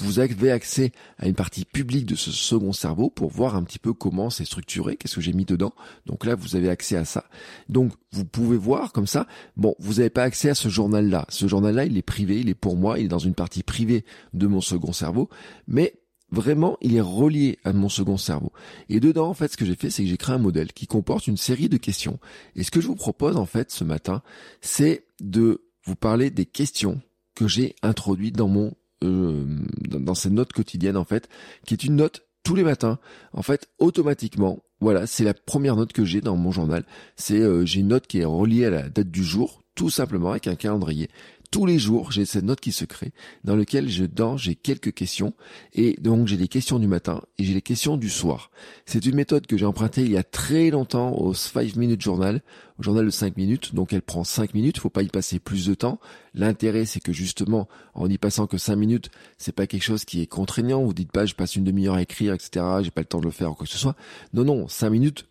vous 0.00 0.20
avez 0.20 0.50
accès 0.50 0.92
à 1.18 1.26
une 1.26 1.34
partie 1.34 1.64
publique 1.64 2.06
de 2.06 2.14
ce 2.14 2.30
second 2.30 2.72
cerveau 2.72 3.10
pour 3.10 3.30
voir 3.30 3.56
un 3.56 3.64
petit 3.64 3.78
peu 3.78 3.92
comment 3.92 4.30
c'est 4.30 4.44
structuré, 4.44 4.96
qu'est-ce 4.96 5.16
que 5.16 5.20
j'ai 5.20 5.32
mis 5.32 5.44
dedans. 5.44 5.74
Donc 6.06 6.24
là, 6.24 6.34
vous 6.34 6.56
avez 6.56 6.68
accès 6.68 6.96
à 6.96 7.04
ça. 7.04 7.24
Donc 7.68 7.92
vous 8.12 8.24
pouvez 8.24 8.56
voir 8.56 8.92
comme 8.92 9.06
ça. 9.06 9.26
Bon, 9.56 9.74
vous 9.78 9.94
n'avez 9.94 10.10
pas 10.10 10.22
accès 10.22 10.50
à 10.50 10.54
ce 10.54 10.68
journal-là. 10.68 11.26
Ce 11.28 11.48
journal-là, 11.48 11.84
il 11.84 11.96
est 11.96 12.02
privé, 12.02 12.40
il 12.40 12.48
est 12.48 12.54
pour 12.54 12.76
moi, 12.76 12.98
il 12.98 13.06
est 13.06 13.08
dans 13.08 13.18
une 13.18 13.34
partie 13.34 13.62
privée 13.62 14.04
de 14.34 14.46
mon 14.46 14.60
second 14.60 14.92
cerveau. 14.92 15.28
Mais 15.66 15.94
vraiment, 16.30 16.76
il 16.80 16.94
est 16.94 17.00
relié 17.00 17.58
à 17.64 17.72
mon 17.72 17.88
second 17.88 18.16
cerveau. 18.16 18.52
Et 18.88 19.00
dedans, 19.00 19.28
en 19.28 19.34
fait, 19.34 19.52
ce 19.52 19.56
que 19.56 19.64
j'ai 19.64 19.74
fait, 19.74 19.90
c'est 19.90 20.02
que 20.02 20.08
j'ai 20.08 20.16
créé 20.16 20.34
un 20.34 20.38
modèle 20.38 20.72
qui 20.72 20.86
comporte 20.86 21.26
une 21.26 21.36
série 21.36 21.68
de 21.68 21.76
questions. 21.76 22.18
Et 22.54 22.62
ce 22.62 22.70
que 22.70 22.80
je 22.80 22.86
vous 22.86 22.96
propose, 22.96 23.36
en 23.36 23.46
fait, 23.46 23.70
ce 23.70 23.84
matin, 23.84 24.22
c'est 24.60 25.06
de 25.20 25.64
vous 25.84 25.96
parler 25.96 26.30
des 26.30 26.46
questions 26.46 27.00
que 27.34 27.48
j'ai 27.48 27.74
introduites 27.82 28.36
dans 28.36 28.48
mon 28.48 28.74
euh, 29.04 29.44
dans 29.88 30.14
cette 30.14 30.32
note 30.32 30.52
quotidienne 30.52 30.96
en 30.96 31.04
fait, 31.04 31.28
qui 31.66 31.74
est 31.74 31.84
une 31.84 31.96
note 31.96 32.26
tous 32.42 32.54
les 32.54 32.64
matins. 32.64 32.98
En 33.32 33.42
fait, 33.42 33.68
automatiquement, 33.78 34.60
voilà, 34.80 35.06
c'est 35.06 35.24
la 35.24 35.34
première 35.34 35.76
note 35.76 35.92
que 35.92 36.04
j'ai 36.04 36.20
dans 36.20 36.36
mon 36.36 36.50
journal. 36.50 36.84
C'est 37.16 37.40
euh, 37.40 37.66
j'ai 37.66 37.80
une 37.80 37.88
note 37.88 38.06
qui 38.06 38.20
est 38.20 38.24
reliée 38.24 38.66
à 38.66 38.70
la 38.70 38.88
date 38.88 39.10
du 39.10 39.24
jour, 39.24 39.62
tout 39.74 39.90
simplement 39.90 40.30
avec 40.30 40.46
un 40.46 40.54
calendrier 40.54 41.08
tous 41.50 41.64
les 41.64 41.78
jours, 41.78 42.12
j'ai 42.12 42.24
cette 42.24 42.44
note 42.44 42.60
qui 42.60 42.72
se 42.72 42.84
crée, 42.84 43.12
dans 43.44 43.56
lequel 43.56 43.88
je 43.88 44.04
dors, 44.04 44.36
j'ai 44.36 44.54
quelques 44.54 44.92
questions, 44.92 45.34
et 45.72 45.96
donc 46.00 46.26
j'ai 46.26 46.36
les 46.36 46.48
questions 46.48 46.78
du 46.78 46.86
matin 46.86 47.22
et 47.38 47.44
j'ai 47.44 47.54
les 47.54 47.62
questions 47.62 47.96
du 47.96 48.10
soir. 48.10 48.50
C'est 48.84 49.06
une 49.06 49.14
méthode 49.14 49.46
que 49.46 49.56
j'ai 49.56 49.64
empruntée 49.64 50.02
il 50.02 50.10
y 50.10 50.18
a 50.18 50.22
très 50.22 50.70
longtemps 50.70 51.16
au 51.16 51.32
5 51.34 51.76
Minute 51.76 52.02
Journal, 52.02 52.42
au 52.78 52.82
journal 52.82 53.06
de 53.06 53.10
5 53.10 53.36
minutes, 53.36 53.74
donc 53.74 53.92
elle 53.92 54.02
prend 54.02 54.24
5 54.24 54.54
minutes, 54.54 54.78
faut 54.78 54.90
pas 54.90 55.02
y 55.02 55.08
passer 55.08 55.38
plus 55.38 55.66
de 55.66 55.74
temps. 55.74 55.98
L'intérêt, 56.34 56.84
c'est 56.84 57.00
que 57.00 57.12
justement, 57.12 57.68
en 57.94 58.08
y 58.08 58.18
passant 58.18 58.46
que 58.46 58.58
5 58.58 58.76
minutes, 58.76 59.10
c'est 59.38 59.52
pas 59.52 59.66
quelque 59.66 59.82
chose 59.82 60.04
qui 60.04 60.20
est 60.20 60.26
contraignant, 60.26 60.84
vous 60.84 60.94
dites 60.94 61.12
pas, 61.12 61.26
je 61.26 61.34
passe 61.34 61.56
une 61.56 61.64
demi-heure 61.64 61.94
à 61.94 62.02
écrire, 62.02 62.34
etc., 62.34 62.64
j'ai 62.82 62.90
pas 62.90 63.00
le 63.00 63.06
temps 63.06 63.20
de 63.20 63.24
le 63.24 63.30
faire 63.30 63.52
ou 63.52 63.54
quoi 63.54 63.66
que 63.66 63.72
ce 63.72 63.78
soit. 63.78 63.96
Non, 64.34 64.44
non, 64.44 64.68
5 64.68 64.90
minutes, 64.90 65.27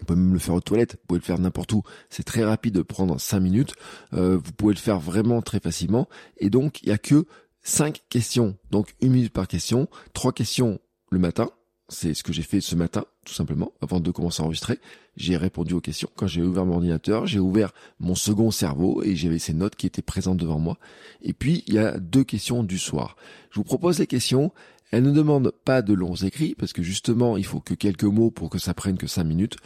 on 0.00 0.04
peut 0.04 0.14
même 0.14 0.32
le 0.32 0.38
faire 0.38 0.54
aux 0.54 0.60
toilettes, 0.60 0.92
vous 0.92 1.06
pouvez 1.08 1.20
le 1.20 1.24
faire 1.24 1.38
n'importe 1.38 1.72
où. 1.72 1.82
C'est 2.10 2.22
très 2.22 2.44
rapide 2.44 2.74
de 2.74 2.82
prendre 2.82 3.20
5 3.20 3.40
minutes. 3.40 3.74
Euh, 4.14 4.36
vous 4.36 4.52
pouvez 4.52 4.74
le 4.74 4.78
faire 4.78 5.00
vraiment 5.00 5.42
très 5.42 5.60
facilement. 5.60 6.08
Et 6.38 6.50
donc, 6.50 6.82
il 6.82 6.88
n'y 6.88 6.94
a 6.94 6.98
que 6.98 7.26
5 7.62 8.02
questions. 8.08 8.56
Donc, 8.70 8.94
une 9.00 9.12
minute 9.12 9.32
par 9.32 9.48
question. 9.48 9.88
Trois 10.12 10.32
questions 10.32 10.78
le 11.10 11.18
matin. 11.18 11.50
C'est 11.88 12.14
ce 12.14 12.22
que 12.22 12.32
j'ai 12.32 12.42
fait 12.42 12.60
ce 12.60 12.76
matin, 12.76 13.04
tout 13.26 13.34
simplement, 13.34 13.72
avant 13.80 13.98
de 13.98 14.12
commencer 14.12 14.42
à 14.42 14.44
enregistrer. 14.44 14.78
J'ai 15.16 15.36
répondu 15.36 15.74
aux 15.74 15.80
questions. 15.80 16.08
Quand 16.14 16.28
j'ai 16.28 16.40
ouvert 16.40 16.64
mon 16.64 16.74
ordinateur, 16.74 17.26
j'ai 17.26 17.40
ouvert 17.40 17.72
mon 17.98 18.14
second 18.14 18.52
cerveau 18.52 19.02
et 19.02 19.16
j'avais 19.16 19.40
ces 19.40 19.54
notes 19.54 19.74
qui 19.74 19.88
étaient 19.88 20.00
présentes 20.00 20.36
devant 20.36 20.60
moi. 20.60 20.78
Et 21.20 21.32
puis, 21.32 21.64
il 21.66 21.74
y 21.74 21.78
a 21.78 21.98
deux 21.98 22.22
questions 22.22 22.62
du 22.62 22.78
soir. 22.78 23.16
Je 23.50 23.56
vous 23.56 23.64
propose 23.64 23.98
les 23.98 24.06
questions. 24.06 24.52
Elle 24.90 25.04
ne 25.04 25.12
demande 25.12 25.52
pas 25.64 25.82
de 25.82 25.94
longs 25.94 26.16
écrits, 26.16 26.54
parce 26.56 26.72
que 26.72 26.82
justement, 26.82 27.36
il 27.36 27.44
faut 27.44 27.60
que 27.60 27.74
quelques 27.74 28.04
mots 28.04 28.30
pour 28.30 28.50
que 28.50 28.58
ça 28.58 28.74
prenne 28.74 28.98
que 28.98 29.06
cinq 29.06 29.24
minutes. 29.24 29.56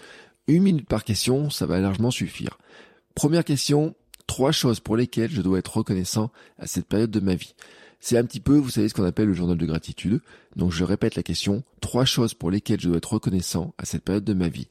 Une 0.47 0.63
minute 0.63 0.89
par 0.89 1.05
question, 1.05 1.49
ça 1.49 1.67
va 1.67 1.81
largement 1.81 2.11
suffire. 2.11 2.59
Première 3.15 3.45
question, 3.45 3.95
trois 4.27 4.53
choses 4.53 4.81
pour 4.81 4.97
lesquelles 4.97 5.31
je 5.31 5.41
dois 5.41 5.59
être 5.59 5.77
reconnaissant 5.77 6.31
à 6.59 6.67
cette 6.67 6.87
période 6.87 7.11
de 7.11 7.21
ma 7.21 7.35
vie. 7.35 7.55
C'est 8.01 8.19
un 8.19 8.25
petit 8.25 8.41
peu, 8.41 8.57
vous 8.57 8.69
savez, 8.69 8.91
ce 8.91 8.95
qu'on 8.95 9.05
appelle 9.05 9.29
le 9.29 9.33
journal 9.33 9.57
de 9.57 9.65
gratitude. 9.65 10.21
Donc 10.57 10.73
je 10.73 10.85
répète 10.85 11.17
la 11.17 11.23
question, 11.23 11.63
trois 11.81 12.05
choses 12.05 12.35
pour 12.35 12.51
lesquelles 12.51 12.81
je 12.81 12.89
dois 12.89 12.99
être 12.99 13.15
reconnaissant 13.15 13.73
à 13.79 13.87
cette 13.87 14.05
période 14.05 14.25
de 14.25 14.35
ma 14.35 14.49
vie. 14.49 14.69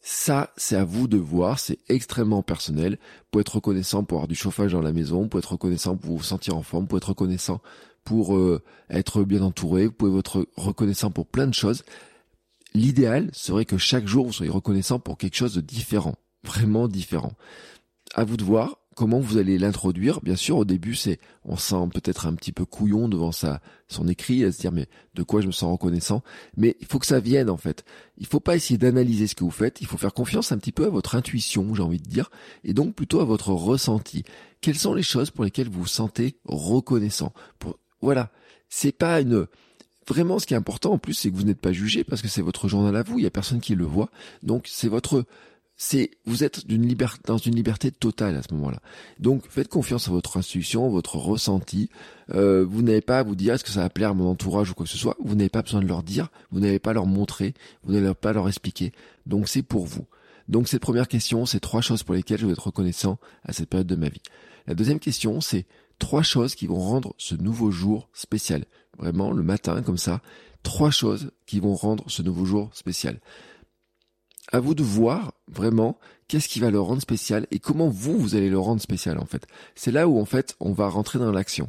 Ça, 0.00 0.52
c'est 0.56 0.74
à 0.74 0.84
vous 0.84 1.06
de 1.06 1.18
voir, 1.18 1.60
c'est 1.60 1.78
extrêmement 1.88 2.42
personnel. 2.42 2.98
Pour 3.30 3.40
être 3.40 3.56
reconnaissant 3.56 4.02
pour 4.02 4.18
avoir 4.18 4.28
du 4.28 4.34
chauffage 4.34 4.72
dans 4.72 4.80
la 4.80 4.92
maison, 4.92 5.28
pour 5.28 5.38
être 5.38 5.52
reconnaissant 5.52 5.96
pour 5.96 6.16
vous 6.16 6.24
sentir 6.24 6.56
en 6.56 6.62
forme, 6.62 6.88
pour 6.88 6.98
être 6.98 7.10
reconnaissant 7.10 7.60
pour 8.08 8.38
euh, 8.38 8.62
être 8.88 9.22
bien 9.22 9.42
entouré, 9.42 9.84
vous 9.84 9.92
pouvez 9.92 10.18
être 10.18 10.48
reconnaissant 10.56 11.10
pour 11.10 11.26
plein 11.26 11.46
de 11.46 11.52
choses. 11.52 11.82
L'idéal 12.72 13.28
serait 13.34 13.66
que 13.66 13.76
chaque 13.76 14.06
jour 14.06 14.24
vous 14.24 14.32
soyez 14.32 14.50
reconnaissant 14.50 14.98
pour 14.98 15.18
quelque 15.18 15.36
chose 15.36 15.54
de 15.54 15.60
différent, 15.60 16.14
vraiment 16.42 16.88
différent. 16.88 17.34
À 18.14 18.24
vous 18.24 18.38
de 18.38 18.44
voir 18.44 18.78
comment 18.96 19.20
vous 19.20 19.36
allez 19.36 19.58
l'introduire. 19.58 20.22
Bien 20.22 20.36
sûr, 20.36 20.56
au 20.56 20.64
début, 20.64 20.94
c'est, 20.94 21.20
on 21.44 21.58
sent 21.58 21.86
peut-être 21.92 22.26
un 22.26 22.32
petit 22.32 22.50
peu 22.50 22.64
couillon 22.64 23.10
devant 23.10 23.30
sa, 23.30 23.60
son 23.88 24.08
écrit, 24.08 24.42
à 24.42 24.52
se 24.52 24.58
dire, 24.58 24.72
mais 24.72 24.86
de 25.14 25.22
quoi 25.22 25.42
je 25.42 25.46
me 25.46 25.52
sens 25.52 25.70
reconnaissant? 25.70 26.22
Mais 26.56 26.76
il 26.80 26.86
faut 26.86 26.98
que 26.98 27.06
ça 27.06 27.20
vienne, 27.20 27.50
en 27.50 27.58
fait. 27.58 27.84
Il 28.16 28.26
faut 28.26 28.40
pas 28.40 28.56
essayer 28.56 28.78
d'analyser 28.78 29.26
ce 29.26 29.34
que 29.34 29.44
vous 29.44 29.50
faites. 29.50 29.82
Il 29.82 29.86
faut 29.86 29.98
faire 29.98 30.14
confiance 30.14 30.50
un 30.50 30.56
petit 30.56 30.72
peu 30.72 30.86
à 30.86 30.88
votre 30.88 31.14
intuition, 31.14 31.74
j'ai 31.74 31.82
envie 31.82 32.00
de 32.00 32.08
dire, 32.08 32.30
et 32.64 32.72
donc 32.72 32.94
plutôt 32.94 33.20
à 33.20 33.26
votre 33.26 33.50
ressenti. 33.50 34.24
Quelles 34.62 34.78
sont 34.78 34.94
les 34.94 35.02
choses 35.02 35.30
pour 35.30 35.44
lesquelles 35.44 35.68
vous 35.68 35.82
vous 35.82 35.86
sentez 35.86 36.38
reconnaissant? 36.46 37.34
Pour, 37.58 37.78
voilà. 38.00 38.30
C'est 38.68 38.92
pas 38.92 39.20
une, 39.20 39.46
vraiment 40.08 40.38
ce 40.38 40.46
qui 40.46 40.54
est 40.54 40.56
important 40.56 40.92
en 40.92 40.98
plus, 40.98 41.14
c'est 41.14 41.30
que 41.30 41.36
vous 41.36 41.44
n'êtes 41.44 41.60
pas 41.60 41.72
jugé 41.72 42.04
parce 42.04 42.22
que 42.22 42.28
c'est 42.28 42.42
votre 42.42 42.68
journal 42.68 42.94
à 42.96 43.02
vous. 43.02 43.18
Il 43.18 43.22
y 43.22 43.26
a 43.26 43.30
personne 43.30 43.60
qui 43.60 43.74
le 43.74 43.84
voit. 43.84 44.10
Donc 44.42 44.66
c'est 44.66 44.88
votre, 44.88 45.24
c'est 45.76 46.10
vous 46.24 46.44
êtes 46.44 46.66
d'une 46.66 46.86
liberté 46.86 47.20
dans 47.26 47.38
une 47.38 47.54
liberté 47.54 47.90
totale 47.90 48.36
à 48.36 48.42
ce 48.42 48.52
moment-là. 48.54 48.80
Donc 49.20 49.44
faites 49.48 49.68
confiance 49.68 50.08
à 50.08 50.10
votre 50.10 50.36
intuition, 50.36 50.88
votre 50.88 51.16
ressenti. 51.16 51.90
Euh, 52.34 52.64
vous 52.68 52.82
n'avez 52.82 53.00
pas 53.00 53.20
à 53.20 53.22
vous 53.22 53.36
dire 53.36 53.54
est-ce 53.54 53.64
que 53.64 53.70
ça 53.70 53.80
va 53.80 53.90
plaire 53.90 54.10
à 54.10 54.14
mon 54.14 54.28
entourage 54.28 54.70
ou 54.70 54.74
quoi 54.74 54.86
que 54.86 54.92
ce 54.92 54.98
soit. 54.98 55.16
Vous 55.20 55.34
n'avez 55.34 55.50
pas 55.50 55.62
besoin 55.62 55.80
de 55.80 55.86
leur 55.86 56.02
dire, 56.02 56.30
vous 56.50 56.60
n'avez 56.60 56.78
pas 56.78 56.90
à 56.90 56.94
leur 56.94 57.06
montrer, 57.06 57.54
vous 57.84 57.92
n'avez 57.92 58.12
pas 58.14 58.30
à 58.30 58.32
leur 58.32 58.48
expliquer. 58.48 58.92
Donc 59.26 59.48
c'est 59.48 59.62
pour 59.62 59.86
vous. 59.86 60.06
Donc 60.48 60.66
cette 60.66 60.80
première 60.80 61.08
question, 61.08 61.44
c'est 61.46 61.60
trois 61.60 61.82
choses 61.82 62.02
pour 62.02 62.14
lesquelles 62.14 62.38
je 62.38 62.46
vais 62.46 62.52
être 62.52 62.66
reconnaissant 62.66 63.18
à 63.44 63.52
cette 63.52 63.68
période 63.68 63.86
de 63.86 63.96
ma 63.96 64.08
vie. 64.08 64.22
La 64.66 64.74
deuxième 64.74 64.98
question, 64.98 65.40
c'est 65.40 65.66
trois 65.98 66.22
choses 66.22 66.54
qui 66.54 66.66
vont 66.66 66.78
rendre 66.78 67.14
ce 67.18 67.34
nouveau 67.34 67.70
jour 67.70 68.08
spécial. 68.12 68.64
Vraiment 68.98 69.32
le 69.32 69.42
matin 69.42 69.82
comme 69.82 69.98
ça, 69.98 70.20
trois 70.62 70.90
choses 70.90 71.30
qui 71.46 71.60
vont 71.60 71.74
rendre 71.74 72.04
ce 72.08 72.22
nouveau 72.22 72.44
jour 72.44 72.70
spécial 72.72 73.20
à 74.52 74.60
vous 74.60 74.74
de 74.74 74.82
voir 74.82 75.34
vraiment 75.48 75.98
qu'est-ce 76.26 76.48
qui 76.48 76.60
va 76.60 76.70
le 76.70 76.80
rendre 76.80 77.02
spécial 77.02 77.46
et 77.50 77.58
comment 77.58 77.88
vous, 77.88 78.18
vous 78.18 78.34
allez 78.34 78.50
le 78.50 78.58
rendre 78.58 78.80
spécial 78.80 79.18
en 79.18 79.26
fait. 79.26 79.46
C'est 79.74 79.90
là 79.90 80.08
où 80.08 80.18
en 80.18 80.24
fait 80.24 80.56
on 80.60 80.72
va 80.72 80.88
rentrer 80.88 81.18
dans 81.18 81.32
l'action. 81.32 81.68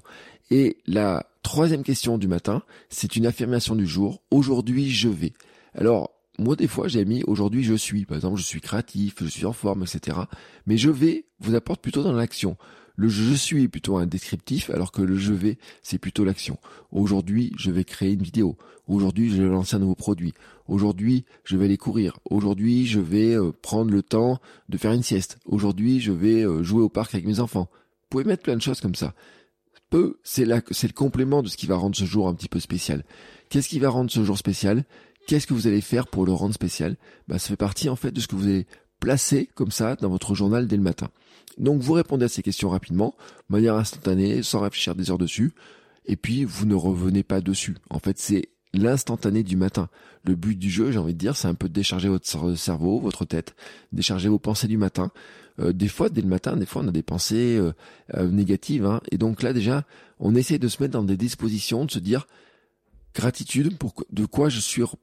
Et 0.51 0.77
la 0.87 1.25
troisième 1.43 1.83
question 1.83 2.17
du 2.17 2.27
matin, 2.27 2.63
c'est 2.89 3.15
une 3.15 3.25
affirmation 3.25 3.75
du 3.75 3.85
jour. 3.85 4.21
Aujourd'hui 4.31 4.89
je 4.89 5.09
vais. 5.09 5.33
Alors 5.75 6.11
moi 6.37 6.55
des 6.55 6.67
fois 6.67 6.87
j'ai 6.87 7.05
mis 7.05 7.23
aujourd'hui 7.23 7.63
je 7.63 7.73
suis. 7.73 8.05
Par 8.05 8.17
exemple 8.17 8.37
je 8.37 8.45
suis 8.45 8.61
créatif, 8.61 9.15
je 9.21 9.27
suis 9.27 9.45
en 9.45 9.53
forme, 9.53 9.83
etc. 9.83 10.17
Mais 10.65 10.77
je 10.77 10.89
vais 10.89 11.25
vous 11.39 11.55
apporte 11.55 11.81
plutôt 11.81 12.03
dans 12.03 12.13
l'action. 12.13 12.57
Le 12.99 13.07
je 13.07 13.33
suis 13.33 13.69
plutôt 13.69 13.95
un 13.95 14.05
descriptif, 14.05 14.69
alors 14.71 14.91
que 14.91 15.01
le 15.01 15.15
je 15.15 15.31
vais, 15.31 15.57
c'est 15.81 15.97
plutôt 15.97 16.25
l'action. 16.25 16.57
Aujourd'hui, 16.91 17.53
je 17.57 17.71
vais 17.71 17.85
créer 17.85 18.11
une 18.11 18.23
vidéo. 18.23 18.57
Aujourd'hui, 18.87 19.29
je 19.29 19.41
vais 19.41 19.47
lancer 19.47 19.77
un 19.77 19.79
nouveau 19.79 19.95
produit. 19.95 20.33
Aujourd'hui, 20.67 21.23
je 21.45 21.55
vais 21.55 21.63
aller 21.63 21.77
courir. 21.77 22.19
Aujourd'hui, 22.29 22.85
je 22.85 22.99
vais 22.99 23.35
euh, 23.35 23.53
prendre 23.61 23.89
le 23.89 24.03
temps 24.03 24.41
de 24.67 24.77
faire 24.77 24.91
une 24.91 25.01
sieste. 25.01 25.39
Aujourd'hui, 25.45 26.01
je 26.01 26.11
vais 26.11 26.45
euh, 26.45 26.61
jouer 26.61 26.81
au 26.81 26.89
parc 26.89 27.13
avec 27.13 27.25
mes 27.25 27.39
enfants. 27.39 27.69
Vous 27.71 28.07
pouvez 28.09 28.25
mettre 28.25 28.43
plein 28.43 28.57
de 28.57 28.61
choses 28.61 28.81
comme 28.81 28.95
ça. 28.95 29.13
Peu, 29.89 30.19
c'est 30.25 30.43
là, 30.43 30.61
c'est 30.71 30.87
le 30.87 30.93
complément 30.93 31.41
de 31.41 31.47
ce 31.47 31.55
qui 31.55 31.67
va 31.67 31.77
rendre 31.77 31.95
ce 31.95 32.03
jour 32.03 32.27
un 32.27 32.33
petit 32.33 32.49
peu 32.49 32.59
spécial. 32.59 33.05
Qu'est-ce 33.47 33.69
qui 33.69 33.79
va 33.79 33.87
rendre 33.87 34.11
ce 34.11 34.25
jour 34.25 34.37
spécial? 34.37 34.83
Qu'est-ce 35.25 35.47
que 35.47 35.53
vous 35.53 35.67
allez 35.67 35.79
faire 35.79 36.07
pour 36.07 36.25
le 36.25 36.33
rendre 36.33 36.53
spécial? 36.53 36.97
Bah, 37.29 37.39
ça 37.39 37.47
fait 37.47 37.55
partie 37.55 37.87
en 37.87 37.95
fait 37.95 38.11
de 38.11 38.19
ce 38.19 38.27
que 38.27 38.35
vous 38.35 38.47
allez 38.47 38.67
placer 38.99 39.49
comme 39.55 39.71
ça 39.71 39.95
dans 39.95 40.09
votre 40.09 40.35
journal 40.35 40.67
dès 40.67 40.75
le 40.75 40.83
matin. 40.83 41.09
Donc 41.57 41.81
vous 41.81 41.93
répondez 41.93 42.25
à 42.25 42.29
ces 42.29 42.41
questions 42.41 42.69
rapidement, 42.69 43.15
de 43.49 43.55
manière 43.55 43.75
instantanée, 43.75 44.43
sans 44.43 44.61
réfléchir 44.61 44.95
des 44.95 45.11
heures 45.11 45.17
dessus, 45.17 45.53
et 46.05 46.15
puis 46.15 46.45
vous 46.45 46.65
ne 46.65 46.75
revenez 46.75 47.23
pas 47.23 47.41
dessus. 47.41 47.75
En 47.89 47.99
fait, 47.99 48.17
c'est 48.17 48.49
l'instantané 48.73 49.43
du 49.43 49.55
matin. 49.55 49.89
Le 50.25 50.35
but 50.35 50.57
du 50.57 50.69
jeu, 50.69 50.91
j'ai 50.91 50.99
envie 50.99 51.13
de 51.13 51.19
dire, 51.19 51.35
c'est 51.35 51.47
un 51.47 51.53
peu 51.53 51.67
de 51.67 51.73
décharger 51.73 52.09
votre 52.09 52.55
cerveau, 52.55 52.99
votre 52.99 53.25
tête, 53.25 53.55
décharger 53.91 54.29
vos 54.29 54.39
pensées 54.39 54.67
du 54.67 54.77
matin. 54.77 55.11
Euh, 55.59 55.73
des 55.73 55.87
fois, 55.87 56.09
dès 56.09 56.21
le 56.21 56.27
matin, 56.27 56.55
des 56.55 56.65
fois, 56.65 56.81
on 56.83 56.87
a 56.87 56.91
des 56.91 57.01
pensées 57.03 57.57
euh, 57.57 57.73
euh, 58.15 58.29
négatives, 58.29 58.85
hein. 58.85 59.01
et 59.11 59.17
donc 59.17 59.41
là 59.41 59.53
déjà, 59.53 59.85
on 60.19 60.35
essaie 60.35 60.59
de 60.59 60.67
se 60.67 60.81
mettre 60.81 60.93
dans 60.93 61.03
des 61.03 61.17
dispositions, 61.17 61.85
de 61.85 61.91
se 61.91 61.99
dire 61.99 62.27
gratitude 63.15 63.75
de 64.11 64.25
quoi 64.25 64.49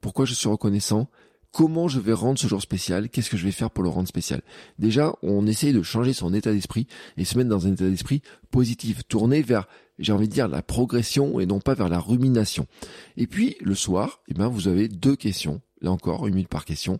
pourquoi 0.01 0.25
je 0.25 0.33
suis 0.33 0.49
reconnaissant, 0.49 1.09
comment 1.57 1.87
je 1.87 1.99
vais 1.99 2.13
rendre 2.13 2.37
ce 2.37 2.45
jour 2.45 2.61
spécial, 2.61 3.09
qu'est-ce 3.09 3.31
que 3.31 3.35
je 3.35 3.43
vais 3.43 3.51
faire 3.51 3.71
pour 3.71 3.83
le 3.83 3.89
rendre 3.89 4.07
spécial. 4.07 4.43
Déjà, 4.77 5.15
on 5.23 5.47
essaye 5.47 5.73
de 5.73 5.81
changer 5.81 6.13
son 6.13 6.31
état 6.35 6.53
d'esprit 6.53 6.85
et 7.17 7.25
se 7.25 7.35
mettre 7.35 7.49
dans 7.49 7.65
un 7.65 7.73
état 7.73 7.89
d'esprit 7.89 8.21
positif, 8.51 9.07
tourné 9.07 9.41
vers, 9.41 9.67
j'ai 9.97 10.11
envie 10.11 10.27
de 10.27 10.33
dire, 10.33 10.47
la 10.47 10.61
progression 10.61 11.39
et 11.39 11.47
non 11.47 11.59
pas 11.59 11.73
vers 11.73 11.89
la 11.89 11.97
rumination. 11.97 12.67
Et 13.15 13.25
puis, 13.25 13.57
le 13.59 13.73
soir, 13.73 14.21
eh 14.27 14.35
ben, 14.35 14.49
vous 14.49 14.67
avez 14.67 14.87
deux 14.87 15.15
questions, 15.15 15.59
là 15.81 15.89
encore, 15.89 16.27
une 16.27 16.35
minute 16.35 16.47
par 16.47 16.63
question, 16.63 16.99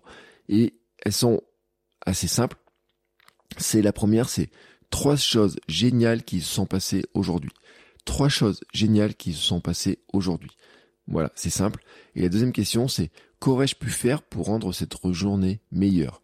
et 0.49 0.73
elles 1.03 1.13
sont 1.13 1.39
assez 2.03 2.27
simples. 2.27 2.57
C'est 3.57 3.83
la 3.83 3.93
première, 3.93 4.27
c'est 4.27 4.49
trois 4.89 5.17
choses 5.17 5.57
géniales 5.67 6.23
qui 6.23 6.41
se 6.41 6.51
sont 6.51 6.65
passées 6.65 7.05
aujourd'hui. 7.13 7.51
Trois 8.05 8.29
choses 8.29 8.61
géniales 8.73 9.13
qui 9.13 9.33
se 9.33 9.43
sont 9.43 9.61
passées 9.61 9.99
aujourd'hui. 10.13 10.57
Voilà, 11.05 11.31
c'est 11.35 11.51
simple. 11.51 11.83
Et 12.15 12.23
la 12.23 12.29
deuxième 12.29 12.51
question, 12.51 12.87
c'est 12.87 13.11
qu'aurais-je 13.39 13.75
pu 13.75 13.89
faire 13.89 14.21
pour 14.21 14.45
rendre 14.45 14.73
cette 14.73 14.95
journée 15.11 15.61
meilleure? 15.71 16.21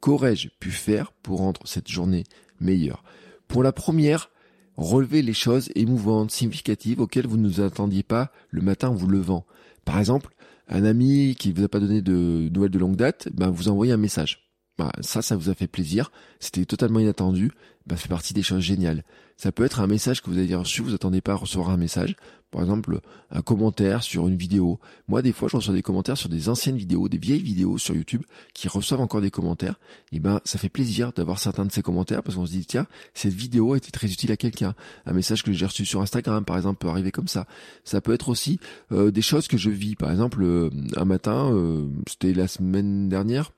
Qu'aurais-je 0.00 0.48
pu 0.60 0.70
faire 0.70 1.12
pour 1.12 1.38
rendre 1.38 1.66
cette 1.66 1.88
journée 1.88 2.24
meilleure? 2.60 3.02
Pour 3.48 3.62
la 3.62 3.72
première, 3.72 4.30
relevez 4.76 5.22
les 5.22 5.32
choses 5.32 5.70
émouvantes, 5.74 6.30
significatives 6.30 7.00
auxquelles 7.00 7.26
vous 7.26 7.38
ne 7.38 7.48
vous 7.48 7.60
attendiez 7.60 8.02
pas 8.02 8.30
le 8.50 8.62
matin 8.62 8.88
en 8.90 8.94
vous 8.94 9.08
levant. 9.08 9.46
Par 9.84 9.98
exemple, 9.98 10.34
un 10.68 10.84
ami 10.84 11.36
qui 11.38 11.50
ne 11.50 11.54
vous 11.54 11.64
a 11.64 11.68
pas 11.68 11.80
donné 11.80 12.02
de 12.02 12.48
nouvelles 12.52 12.70
de 12.70 12.78
longue 12.78 12.96
date, 12.96 13.28
ben 13.32 13.50
vous 13.50 13.68
envoyez 13.68 13.92
un 13.92 13.98
message. 13.98 14.45
Bah, 14.78 14.92
ça, 15.00 15.22
ça 15.22 15.36
vous 15.36 15.48
a 15.48 15.54
fait 15.54 15.66
plaisir. 15.66 16.10
C'était 16.40 16.64
totalement 16.64 17.00
inattendu. 17.00 17.52
Bah, 17.86 17.96
fait 17.96 18.08
partie 18.08 18.34
des 18.34 18.42
choses 18.42 18.62
géniales. 18.62 19.04
Ça 19.36 19.52
peut 19.52 19.64
être 19.64 19.80
un 19.80 19.86
message 19.86 20.22
que 20.22 20.30
vous 20.30 20.38
avez 20.38 20.54
reçu, 20.54 20.82
vous 20.82 20.94
attendez 20.94 21.20
pas 21.20 21.32
à 21.32 21.36
recevoir 21.36 21.70
un 21.70 21.76
message. 21.76 22.16
Par 22.50 22.62
exemple, 22.62 23.00
un 23.30 23.42
commentaire 23.42 24.02
sur 24.02 24.26
une 24.26 24.36
vidéo. 24.36 24.80
Moi, 25.08 25.20
des 25.20 25.32
fois, 25.32 25.48
je 25.48 25.56
reçois 25.56 25.74
des 25.74 25.82
commentaires 25.82 26.16
sur 26.16 26.28
des 26.28 26.48
anciennes 26.48 26.76
vidéos, 26.76 27.08
des 27.08 27.18
vieilles 27.18 27.42
vidéos 27.42 27.76
sur 27.76 27.94
YouTube 27.94 28.22
qui 28.54 28.66
reçoivent 28.66 29.00
encore 29.00 29.20
des 29.20 29.30
commentaires. 29.30 29.78
Et 30.10 30.20
ben, 30.20 30.40
ça 30.44 30.58
fait 30.58 30.68
plaisir 30.68 31.12
d'avoir 31.12 31.38
certains 31.38 31.64
de 31.64 31.70
ces 31.70 31.82
commentaires 31.82 32.22
parce 32.22 32.36
qu'on 32.36 32.46
se 32.46 32.52
dit, 32.52 32.64
tiens, 32.64 32.86
cette 33.14 33.34
vidéo 33.34 33.74
a 33.74 33.76
été 33.76 33.90
très 33.90 34.10
utile 34.10 34.32
à 34.32 34.36
quelqu'un. 34.36 34.74
Un 35.04 35.12
message 35.12 35.42
que 35.42 35.52
j'ai 35.52 35.66
reçu 35.66 35.84
sur 35.84 36.00
Instagram, 36.00 36.44
par 36.44 36.56
exemple, 36.56 36.78
peut 36.78 36.88
arriver 36.88 37.12
comme 37.12 37.28
ça. 37.28 37.46
Ça 37.84 38.00
peut 38.00 38.14
être 38.14 38.28
aussi 38.28 38.58
euh, 38.90 39.10
des 39.10 39.22
choses 39.22 39.48
que 39.48 39.58
je 39.58 39.70
vis. 39.70 39.94
Par 39.94 40.10
exemple, 40.10 40.42
euh, 40.42 40.70
un 40.96 41.04
matin, 41.04 41.52
euh, 41.52 41.88
c'était 42.08 42.32
la 42.32 42.48
semaine 42.48 43.08
dernière, 43.08 43.52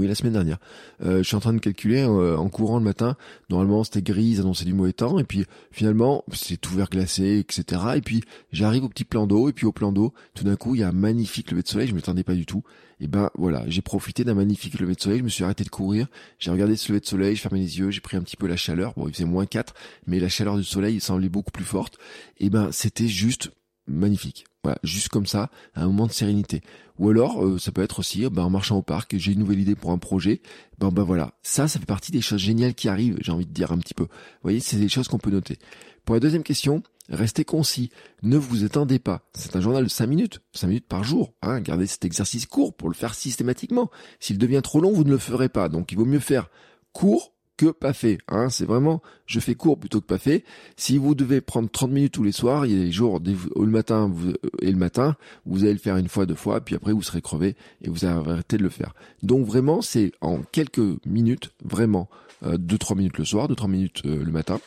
oui, 0.00 0.08
la 0.08 0.14
semaine 0.14 0.32
dernière. 0.32 0.58
Euh, 1.02 1.18
je 1.18 1.24
suis 1.24 1.36
en 1.36 1.40
train 1.40 1.52
de 1.52 1.58
calculer 1.58 2.00
euh, 2.00 2.36
en 2.38 2.48
courant 2.48 2.78
le 2.78 2.84
matin. 2.84 3.16
Normalement, 3.50 3.84
c'était 3.84 4.00
gris, 4.00 4.24
ils 4.24 4.40
annonçaient 4.40 4.64
du 4.64 4.72
mauvais 4.72 4.94
temps. 4.94 5.18
Et 5.18 5.24
puis, 5.24 5.44
finalement, 5.70 6.24
c'est 6.32 6.56
tout 6.56 6.74
verglacé, 6.74 7.38
etc. 7.38 7.82
Et 7.96 8.00
puis, 8.00 8.22
j'arrive 8.50 8.84
au 8.84 8.88
petit 8.88 9.04
plan 9.04 9.26
d'eau. 9.26 9.50
Et 9.50 9.52
puis, 9.52 9.66
au 9.66 9.72
plan 9.72 9.92
d'eau, 9.92 10.14
tout 10.34 10.44
d'un 10.44 10.56
coup, 10.56 10.74
il 10.74 10.80
y 10.80 10.84
a 10.84 10.88
un 10.88 10.92
magnifique 10.92 11.50
lever 11.50 11.62
de 11.62 11.68
soleil. 11.68 11.88
Je 11.88 11.94
m'attendais 11.94 12.24
pas 12.24 12.34
du 12.34 12.46
tout. 12.46 12.62
Et 12.98 13.08
ben, 13.08 13.30
voilà, 13.36 13.64
j'ai 13.66 13.82
profité 13.82 14.24
d'un 14.24 14.34
magnifique 14.34 14.80
lever 14.80 14.94
de 14.94 15.00
soleil. 15.00 15.18
Je 15.18 15.24
me 15.24 15.28
suis 15.28 15.44
arrêté 15.44 15.64
de 15.64 15.70
courir. 15.70 16.06
J'ai 16.38 16.50
regardé 16.50 16.76
ce 16.76 16.88
lever 16.88 17.00
de 17.00 17.06
soleil. 17.06 17.36
Je 17.36 17.42
fermé 17.42 17.60
les 17.60 17.78
yeux. 17.78 17.90
J'ai 17.90 18.00
pris 18.00 18.16
un 18.16 18.22
petit 18.22 18.38
peu 18.38 18.46
la 18.46 18.56
chaleur. 18.56 18.94
Bon, 18.96 19.06
il 19.06 19.12
faisait 19.12 19.26
moins 19.26 19.44
4. 19.44 19.74
Mais 20.06 20.18
la 20.18 20.30
chaleur 20.30 20.56
du 20.56 20.64
soleil, 20.64 20.94
il 20.94 21.00
semblait 21.02 21.28
beaucoup 21.28 21.50
plus 21.50 21.64
forte. 21.64 21.98
Et 22.38 22.48
ben, 22.48 22.72
c'était 22.72 23.08
juste 23.08 23.50
magnifique. 23.86 24.46
Voilà, 24.62 24.78
juste 24.82 25.08
comme 25.08 25.26
ça, 25.26 25.50
un 25.74 25.86
moment 25.86 26.06
de 26.06 26.12
sérénité. 26.12 26.60
Ou 26.98 27.08
alors, 27.08 27.42
euh, 27.42 27.58
ça 27.58 27.72
peut 27.72 27.82
être 27.82 27.98
aussi, 28.00 28.28
ben, 28.28 28.42
en 28.42 28.50
marchant 28.50 28.76
au 28.76 28.82
parc, 28.82 29.16
j'ai 29.16 29.32
une 29.32 29.38
nouvelle 29.38 29.60
idée 29.60 29.74
pour 29.74 29.90
un 29.90 29.98
projet. 29.98 30.42
Ben, 30.78 30.90
ben 30.90 31.02
voilà, 31.02 31.32
ça, 31.42 31.66
ça 31.66 31.78
fait 31.78 31.86
partie 31.86 32.12
des 32.12 32.20
choses 32.20 32.40
géniales 32.40 32.74
qui 32.74 32.88
arrivent, 32.88 33.16
j'ai 33.22 33.32
envie 33.32 33.46
de 33.46 33.52
dire 33.52 33.72
un 33.72 33.78
petit 33.78 33.94
peu. 33.94 34.04
Vous 34.04 34.42
voyez, 34.42 34.60
c'est 34.60 34.76
des 34.76 34.88
choses 34.88 35.08
qu'on 35.08 35.18
peut 35.18 35.30
noter. 35.30 35.58
Pour 36.04 36.14
la 36.14 36.20
deuxième 36.20 36.42
question, 36.42 36.82
restez 37.08 37.44
concis. 37.44 37.90
Ne 38.22 38.36
vous 38.36 38.64
attendez 38.64 38.98
pas. 38.98 39.22
C'est 39.32 39.56
un 39.56 39.60
journal 39.60 39.84
de 39.84 39.88
5 39.88 40.06
minutes, 40.06 40.40
5 40.52 40.66
minutes 40.66 40.88
par 40.88 41.04
jour. 41.04 41.32
Hein. 41.40 41.60
Gardez 41.60 41.86
cet 41.86 42.04
exercice 42.04 42.46
court 42.46 42.74
pour 42.74 42.88
le 42.88 42.94
faire 42.94 43.14
systématiquement. 43.14 43.90
S'il 44.18 44.36
devient 44.36 44.60
trop 44.62 44.80
long, 44.80 44.92
vous 44.92 45.04
ne 45.04 45.10
le 45.10 45.18
ferez 45.18 45.48
pas. 45.48 45.68
Donc, 45.68 45.92
il 45.92 45.98
vaut 45.98 46.04
mieux 46.04 46.20
faire 46.20 46.50
court, 46.92 47.32
pas 47.66 47.92
fait. 47.92 48.18
Hein. 48.28 48.48
C'est 48.50 48.64
vraiment, 48.64 49.02
je 49.26 49.40
fais 49.40 49.54
court 49.54 49.78
plutôt 49.78 50.00
que 50.00 50.06
pas 50.06 50.18
fait. 50.18 50.44
Si 50.76 50.98
vous 50.98 51.14
devez 51.14 51.40
prendre 51.40 51.70
30 51.70 51.90
minutes 51.90 52.12
tous 52.12 52.22
les 52.22 52.32
soirs, 52.32 52.66
il 52.66 52.72
y 52.72 52.80
a 52.80 52.84
des 52.84 52.92
jours, 52.92 53.20
le 53.20 53.66
matin 53.66 54.12
et 54.60 54.70
le 54.70 54.76
matin, 54.76 55.16
vous 55.46 55.64
allez 55.64 55.72
le 55.72 55.78
faire 55.78 55.96
une 55.96 56.08
fois, 56.08 56.26
deux 56.26 56.34
fois, 56.34 56.60
puis 56.60 56.74
après 56.74 56.92
vous 56.92 57.02
serez 57.02 57.22
crevé 57.22 57.56
et 57.82 57.88
vous 57.88 58.04
allez 58.04 58.14
arrêter 58.14 58.56
de 58.56 58.62
le 58.62 58.68
faire. 58.68 58.94
Donc 59.22 59.46
vraiment, 59.46 59.82
c'est 59.82 60.12
en 60.20 60.38
quelques 60.52 60.80
minutes, 61.06 61.52
vraiment, 61.64 62.08
euh, 62.44 62.56
deux, 62.56 62.78
trois 62.78 62.96
minutes 62.96 63.18
le 63.18 63.24
soir, 63.24 63.48
deux, 63.48 63.56
trois 63.56 63.68
minutes 63.68 64.02
euh, 64.06 64.22
le 64.22 64.32
matin. 64.32 64.60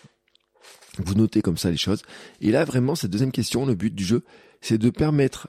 Vous 0.99 1.15
notez 1.15 1.41
comme 1.41 1.57
ça 1.57 1.71
les 1.71 1.77
choses. 1.77 2.03
Et 2.39 2.51
là, 2.51 2.65
vraiment, 2.65 2.95
cette 2.95 3.09
deuxième 3.09 3.31
question, 3.31 3.65
le 3.65 3.73
but 3.73 3.93
du 3.93 4.03
jeu, 4.03 4.23
c'est 4.61 4.77
de 4.77 4.89
permettre 4.89 5.47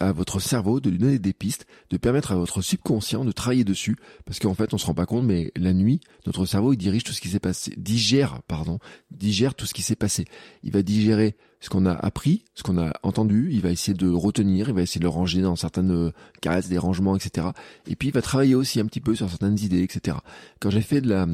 à 0.00 0.12
votre 0.12 0.40
cerveau, 0.40 0.80
de 0.80 0.90
lui 0.90 0.98
donner 0.98 1.18
des 1.18 1.32
pistes, 1.32 1.66
de 1.90 1.96
permettre 1.96 2.32
à 2.32 2.36
votre 2.36 2.62
subconscient 2.62 3.24
de 3.24 3.32
travailler 3.32 3.64
dessus, 3.64 3.96
parce 4.24 4.38
qu'en 4.38 4.54
fait 4.54 4.74
on 4.74 4.78
se 4.78 4.86
rend 4.86 4.94
pas 4.94 5.06
compte, 5.06 5.24
mais 5.24 5.52
la 5.56 5.72
nuit, 5.72 6.00
notre 6.26 6.46
cerveau 6.46 6.72
il 6.72 6.76
dirige 6.76 7.04
tout 7.04 7.12
ce 7.12 7.20
qui 7.20 7.28
s'est 7.28 7.40
passé, 7.40 7.74
digère, 7.76 8.42
pardon, 8.48 8.78
digère 9.10 9.54
tout 9.54 9.66
ce 9.66 9.74
qui 9.74 9.82
s'est 9.82 9.96
passé. 9.96 10.24
Il 10.62 10.72
va 10.72 10.82
digérer 10.82 11.36
ce 11.60 11.70
qu'on 11.70 11.86
a 11.86 11.92
appris, 11.92 12.44
ce 12.54 12.62
qu'on 12.62 12.76
a 12.76 12.92
entendu, 13.02 13.48
il 13.50 13.60
va 13.62 13.70
essayer 13.70 13.94
de 13.94 14.10
retenir, 14.10 14.68
il 14.68 14.74
va 14.74 14.82
essayer 14.82 14.98
de 14.98 15.04
le 15.04 15.10
ranger 15.10 15.40
dans 15.40 15.56
certaines 15.56 15.92
euh, 15.92 16.10
cases, 16.42 16.68
des 16.68 16.76
rangements, 16.76 17.16
etc. 17.16 17.48
Et 17.86 17.96
puis 17.96 18.08
il 18.08 18.14
va 18.14 18.20
travailler 18.20 18.54
aussi 18.54 18.80
un 18.80 18.86
petit 18.86 19.00
peu 19.00 19.14
sur 19.14 19.30
certaines 19.30 19.58
idées, 19.58 19.82
etc. 19.82 20.18
Quand 20.60 20.70
j'ai 20.70 20.82
fait 20.82 21.00
de 21.00 21.08
la, 21.08 21.26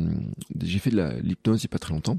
j'ai 0.62 0.78
fait 0.78 0.90
de 0.90 1.20
l'hypnose 1.22 1.62
il 1.62 1.64
y 1.64 1.66
a 1.66 1.68
pas 1.70 1.78
très 1.78 1.94
longtemps, 1.94 2.16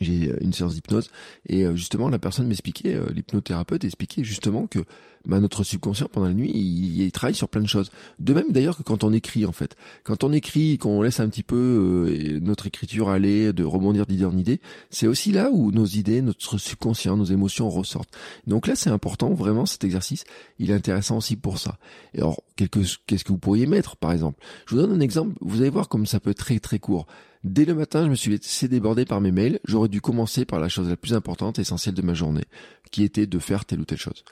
j'ai 0.00 0.32
une 0.40 0.52
séance 0.52 0.74
d'hypnose 0.74 1.10
et 1.48 1.64
justement 1.74 2.08
la 2.08 2.18
personne 2.18 2.46
m'expliquait, 2.46 2.98
l'hypnothérapeute 3.14 3.84
expliquait 3.84 4.24
justement 4.24 4.66
que 4.66 4.80
bah, 5.26 5.40
notre 5.40 5.64
subconscient 5.64 6.08
pendant 6.10 6.28
la 6.28 6.34
nuit 6.34 6.52
il, 6.54 7.10
travaille 7.12 7.34
sur 7.34 7.48
plein 7.48 7.60
de 7.60 7.66
choses. 7.66 7.90
De 8.18 8.32
même 8.32 8.50
d'ailleurs 8.50 8.76
que 8.76 8.82
quand 8.82 9.02
on 9.02 9.12
écrit 9.12 9.44
en 9.44 9.52
fait, 9.52 9.76
quand 10.04 10.22
on 10.22 10.32
écrit, 10.32 10.78
qu'on 10.78 11.02
laisse 11.02 11.18
un 11.20 11.28
petit 11.28 11.42
peu 11.42 12.38
notre 12.42 12.66
écriture 12.66 13.08
aller, 13.08 13.52
de 13.52 13.64
rebondir 13.64 14.06
d'idée 14.06 14.24
en 14.24 14.36
idée, 14.36 14.60
c'est 14.90 15.06
aussi 15.06 15.32
là 15.32 15.50
où 15.50 15.72
nos 15.72 15.86
idées, 15.86 16.22
notre 16.22 16.58
subconscient, 16.58 17.16
nos 17.16 17.24
émotions 17.24 17.68
ressortent. 17.68 18.16
Donc 18.46 18.66
là 18.66 18.76
c'est 18.76 18.90
important 18.90 19.34
vraiment 19.34 19.66
cet 19.66 19.82
exercice, 19.84 20.24
il 20.58 20.70
est 20.70 20.74
intéressant 20.74 21.16
aussi 21.16 21.36
pour 21.36 21.58
ça. 21.58 21.78
Et 22.14 22.18
alors 22.18 22.42
qu'est-ce 22.56 23.24
que 23.24 23.28
vous 23.28 23.38
pourriez 23.38 23.66
mettre 23.66 23.96
par 23.96 24.12
exemple? 24.12 24.40
Je 24.66 24.74
vous 24.74 24.80
donne 24.80 24.92
un 24.92 25.00
exemple, 25.00 25.34
vous 25.40 25.60
allez 25.60 25.70
voir 25.70 25.88
comme 25.88 26.06
ça 26.06 26.20
peut 26.20 26.30
être 26.30 26.38
très 26.38 26.60
très 26.60 26.78
court. 26.78 27.06
Dès 27.46 27.64
le 27.64 27.76
matin, 27.76 28.04
je 28.04 28.10
me 28.10 28.16
suis 28.16 28.32
laissé 28.32 28.66
déborder 28.66 29.04
par 29.04 29.20
mes 29.20 29.30
mails. 29.30 29.60
J'aurais 29.62 29.88
dû 29.88 30.00
commencer 30.00 30.44
par 30.44 30.58
la 30.58 30.68
chose 30.68 30.88
la 30.88 30.96
plus 30.96 31.14
importante, 31.14 31.60
essentielle 31.60 31.94
de 31.94 32.02
ma 32.02 32.12
journée, 32.12 32.42
qui 32.90 33.04
était 33.04 33.28
de 33.28 33.38
faire 33.38 33.64
telle 33.64 33.78
ou 33.78 33.84
telle 33.84 33.98
chose. 33.98 34.24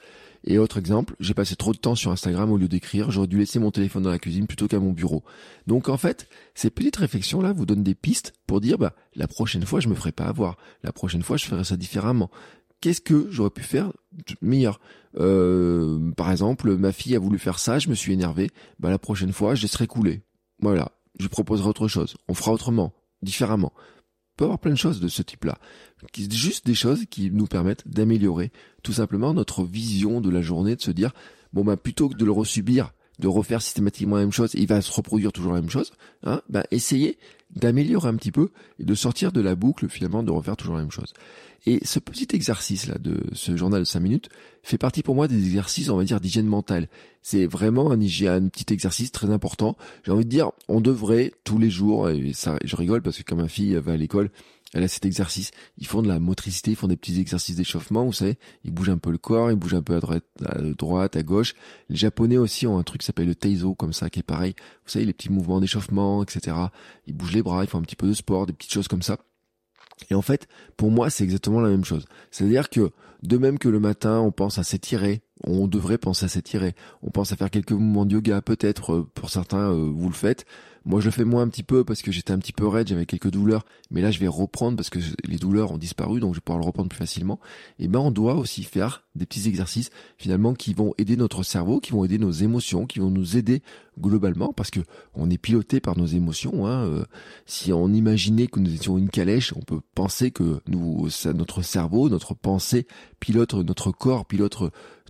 Et 0.43 0.57
autre 0.57 0.77
exemple, 0.77 1.15
j'ai 1.21 1.33
passé 1.33 1.55
trop 1.55 1.71
de 1.71 1.77
temps 1.77 1.95
sur 1.95 2.11
Instagram 2.11 2.51
au 2.51 2.57
lieu 2.57 2.67
d'écrire. 2.67 3.11
J'aurais 3.11 3.27
dû 3.27 3.37
laisser 3.37 3.57
mon 3.57 3.71
téléphone 3.71 4.03
dans 4.03 4.09
la 4.09 4.19
cuisine 4.19 4.47
plutôt 4.47 4.67
qu'à 4.67 4.79
mon 4.81 4.91
bureau. 4.91 5.23
Donc 5.65 5.87
en 5.87 5.95
fait, 5.95 6.27
ces 6.55 6.69
petites 6.69 6.97
réflexions-là 6.97 7.53
vous 7.53 7.65
donnent 7.65 7.83
des 7.83 7.95
pistes 7.95 8.33
pour 8.47 8.59
dire, 8.59 8.77
bah, 8.77 8.93
la 9.15 9.29
prochaine 9.29 9.65
fois, 9.65 9.79
je 9.79 9.87
me 9.87 9.95
ferai 9.95 10.11
pas 10.11 10.25
avoir. 10.25 10.57
La 10.83 10.91
prochaine 10.91 11.23
fois, 11.23 11.37
je 11.37 11.45
ferai 11.45 11.63
ça 11.63 11.77
différemment. 11.77 12.29
Qu'est-ce 12.81 12.99
que 12.99 13.27
j'aurais 13.31 13.49
pu 13.49 13.63
faire 13.63 13.93
meilleur? 14.41 14.81
Euh, 15.17 16.11
Par 16.17 16.31
exemple, 16.31 16.75
ma 16.75 16.91
fille 16.91 17.15
a 17.15 17.19
voulu 17.19 17.39
faire 17.39 17.59
ça, 17.59 17.79
je 17.79 17.87
me 17.87 17.95
suis 17.95 18.11
énervé. 18.11 18.51
Bah, 18.77 18.89
la 18.89 18.99
prochaine 18.99 19.31
fois, 19.31 19.55
je 19.55 19.61
laisserai 19.61 19.87
couler. 19.87 20.21
Voilà. 20.59 20.91
Je 21.17 21.29
proposerai 21.29 21.69
autre 21.69 21.87
chose. 21.87 22.17
On 22.27 22.33
fera 22.33 22.51
autrement 22.51 22.91
différemment. 23.25 23.73
On 23.75 24.37
peut 24.37 24.45
avoir 24.45 24.59
plein 24.59 24.71
de 24.71 24.77
choses 24.77 25.01
de 25.01 25.07
ce 25.07 25.21
type-là. 25.21 25.57
Juste 26.17 26.65
des 26.65 26.73
choses 26.73 27.05
qui 27.09 27.31
nous 27.31 27.47
permettent 27.47 27.87
d'améliorer 27.87 28.51
tout 28.83 28.93
simplement 28.93 29.33
notre 29.33 29.63
vision 29.63 30.21
de 30.21 30.29
la 30.29 30.41
journée, 30.41 30.75
de 30.75 30.81
se 30.81 30.91
dire, 30.91 31.11
bon 31.51 31.63
bah 31.63 31.77
plutôt 31.77 32.09
que 32.09 32.15
de 32.15 32.25
le 32.25 32.31
resubir, 32.31 32.93
de 33.19 33.27
refaire 33.27 33.61
systématiquement 33.61 34.15
la 34.15 34.23
même 34.23 34.31
chose, 34.31 34.51
il 34.55 34.67
va 34.67 34.81
se 34.81 34.91
reproduire 34.91 35.31
toujours 35.31 35.53
la 35.53 35.61
même 35.61 35.69
chose, 35.69 35.93
hein, 36.23 36.41
bah 36.49 36.63
essayez 36.71 37.17
d'améliorer 37.55 38.09
un 38.09 38.15
petit 38.15 38.31
peu 38.31 38.49
et 38.79 38.83
de 38.83 38.95
sortir 38.95 39.31
de 39.31 39.41
la 39.41 39.55
boucle 39.55 39.87
finalement 39.87 40.23
de 40.23 40.31
refaire 40.31 40.57
toujours 40.57 40.75
la 40.75 40.81
même 40.81 40.91
chose. 40.91 41.13
Et 41.67 41.79
ce 41.83 41.99
petit 41.99 42.27
exercice 42.33 42.87
là 42.87 42.97
de 42.99 43.17
ce 43.33 43.55
journal 43.57 43.79
de 43.79 43.85
5 43.85 43.99
minutes 43.99 44.29
fait 44.61 44.77
partie 44.77 45.01
pour 45.01 45.15
moi 45.15 45.27
des 45.27 45.37
exercices 45.37 45.89
on 45.89 45.97
va 45.97 46.03
dire 46.03 46.19
d'hygiène 46.19 46.47
mentale. 46.47 46.89
C'est 47.21 47.47
vraiment 47.47 47.91
un 47.91 47.99
un 47.99 48.47
petit 48.49 48.73
exercice 48.73 49.11
très 49.11 49.31
important. 49.31 49.77
J'ai 50.03 50.11
envie 50.11 50.25
de 50.25 50.29
dire 50.29 50.51
on 50.67 50.81
devrait 50.81 51.31
tous 51.43 51.57
les 51.57 51.69
jours 51.69 52.09
et 52.09 52.33
ça 52.33 52.57
je 52.63 52.75
rigole 52.75 53.01
parce 53.01 53.17
que 53.17 53.23
quand 53.23 53.35
ma 53.35 53.47
fille 53.47 53.75
va 53.75 53.93
à 53.93 53.97
l'école, 53.97 54.29
elle 54.73 54.83
a 54.83 54.87
cet 54.87 55.05
exercice. 55.05 55.51
Ils 55.77 55.87
font 55.87 56.01
de 56.01 56.07
la 56.07 56.19
motricité, 56.19 56.71
ils 56.71 56.75
font 56.75 56.87
des 56.87 56.97
petits 56.97 57.19
exercices 57.19 57.55
d'échauffement, 57.55 58.05
vous 58.05 58.13
savez. 58.13 58.37
Ils 58.63 58.71
bougent 58.71 58.89
un 58.89 58.97
peu 58.97 59.11
le 59.11 59.17
corps, 59.17 59.51
ils 59.51 59.55
bougent 59.55 59.75
un 59.75 59.81
peu 59.81 59.95
à 59.95 59.99
droite, 60.73 61.15
à, 61.15 61.23
gauche. 61.23 61.55
Les 61.89 61.95
Japonais 61.95 62.37
aussi 62.37 62.67
ont 62.67 62.77
un 62.77 62.83
truc 62.83 63.01
qui 63.01 63.05
s'appelle 63.07 63.27
le 63.27 63.35
Teizo, 63.35 63.73
comme 63.75 63.93
ça, 63.93 64.09
qui 64.09 64.19
est 64.19 64.23
pareil. 64.23 64.53
Vous 64.85 64.91
savez, 64.91 65.05
les 65.05 65.13
petits 65.13 65.31
mouvements 65.31 65.61
d'échauffement, 65.61 66.23
etc. 66.23 66.57
Ils 67.07 67.13
bougent 67.13 67.33
les 67.33 67.43
bras, 67.43 67.63
ils 67.63 67.69
font 67.69 67.77
un 67.77 67.83
petit 67.83 67.95
peu 67.95 68.07
de 68.07 68.13
sport, 68.13 68.45
des 68.45 68.53
petites 68.53 68.73
choses 68.73 68.87
comme 68.87 69.01
ça. 69.01 69.17
Et 70.09 70.15
en 70.15 70.21
fait, 70.21 70.47
pour 70.75 70.91
moi, 70.91 71.09
c'est 71.09 71.23
exactement 71.23 71.61
la 71.61 71.69
même 71.69 71.85
chose. 71.85 72.05
C'est-à-dire 72.31 72.69
que, 72.69 72.91
de 73.27 73.37
même 73.37 73.59
que 73.59 73.69
le 73.69 73.79
matin, 73.79 74.19
on 74.19 74.31
pense 74.31 74.57
à 74.57 74.63
s'étirer, 74.63 75.21
on 75.43 75.67
devrait 75.67 75.97
penser 75.97 76.25
à 76.25 76.29
s'étirer. 76.29 76.75
On 77.01 77.11
pense 77.11 77.31
à 77.31 77.35
faire 77.35 77.49
quelques 77.49 77.71
mouvements 77.71 78.05
de 78.05 78.13
yoga, 78.13 78.41
peut-être, 78.41 78.93
euh, 78.93 79.09
pour 79.13 79.29
certains, 79.29 79.71
euh, 79.71 79.91
vous 79.93 80.07
le 80.07 80.15
faites. 80.15 80.45
Moi, 80.85 80.99
je 80.99 81.05
le 81.05 81.11
fais 81.11 81.25
moins 81.25 81.41
un 81.41 81.47
petit 81.47 81.63
peu 81.63 81.83
parce 81.83 82.03
que 82.03 82.11
j'étais 82.11 82.31
un 82.31 82.37
petit 82.37 82.53
peu 82.53 82.67
raide, 82.67 82.87
j'avais 82.87 83.07
quelques 83.07 83.31
douleurs, 83.31 83.65
mais 83.89 84.01
là, 84.01 84.11
je 84.11 84.19
vais 84.19 84.27
reprendre 84.27 84.77
parce 84.77 84.91
que 84.91 84.99
les 85.27 85.37
douleurs 85.37 85.71
ont 85.71 85.79
disparu, 85.79 86.19
donc 86.19 86.35
je 86.35 86.37
vais 86.37 86.43
pouvoir 86.43 86.59
le 86.59 86.65
reprendre 86.67 86.89
plus 86.89 86.99
facilement. 86.99 87.39
Et 87.79 87.87
ben, 87.87 87.99
on 87.99 88.11
doit 88.11 88.35
aussi 88.35 88.61
faire 88.61 89.03
des 89.15 89.25
petits 89.25 89.47
exercices, 89.47 89.89
finalement, 90.17 90.53
qui 90.53 90.75
vont 90.75 90.93
aider 90.99 91.17
notre 91.17 91.41
cerveau, 91.41 91.79
qui 91.79 91.91
vont 91.91 92.05
aider 92.05 92.19
nos 92.19 92.31
émotions, 92.31 92.85
qui 92.85 92.99
vont 92.99 93.09
nous 93.09 93.35
aider 93.35 93.63
globalement, 93.99 94.53
parce 94.53 94.69
que 94.69 94.81
on 95.15 95.31
est 95.31 95.39
piloté 95.39 95.79
par 95.79 95.97
nos 95.97 96.05
émotions. 96.05 96.67
Hein. 96.67 96.85
Euh, 96.85 97.05
si 97.47 97.73
on 97.73 97.91
imaginait 97.91 98.45
que 98.45 98.59
nous 98.59 98.73
étions 98.73 98.99
une 98.99 99.09
calèche, 99.09 99.53
on 99.55 99.61
peut 99.61 99.81
penser 99.95 100.29
que 100.29 100.59
nous, 100.67 101.07
notre 101.33 101.63
cerveau, 101.63 102.09
notre 102.09 102.35
pensée 102.35 102.85
pilote 103.25 103.55
notre 103.55 103.91
corps, 103.91 104.27
pilote 104.27 104.55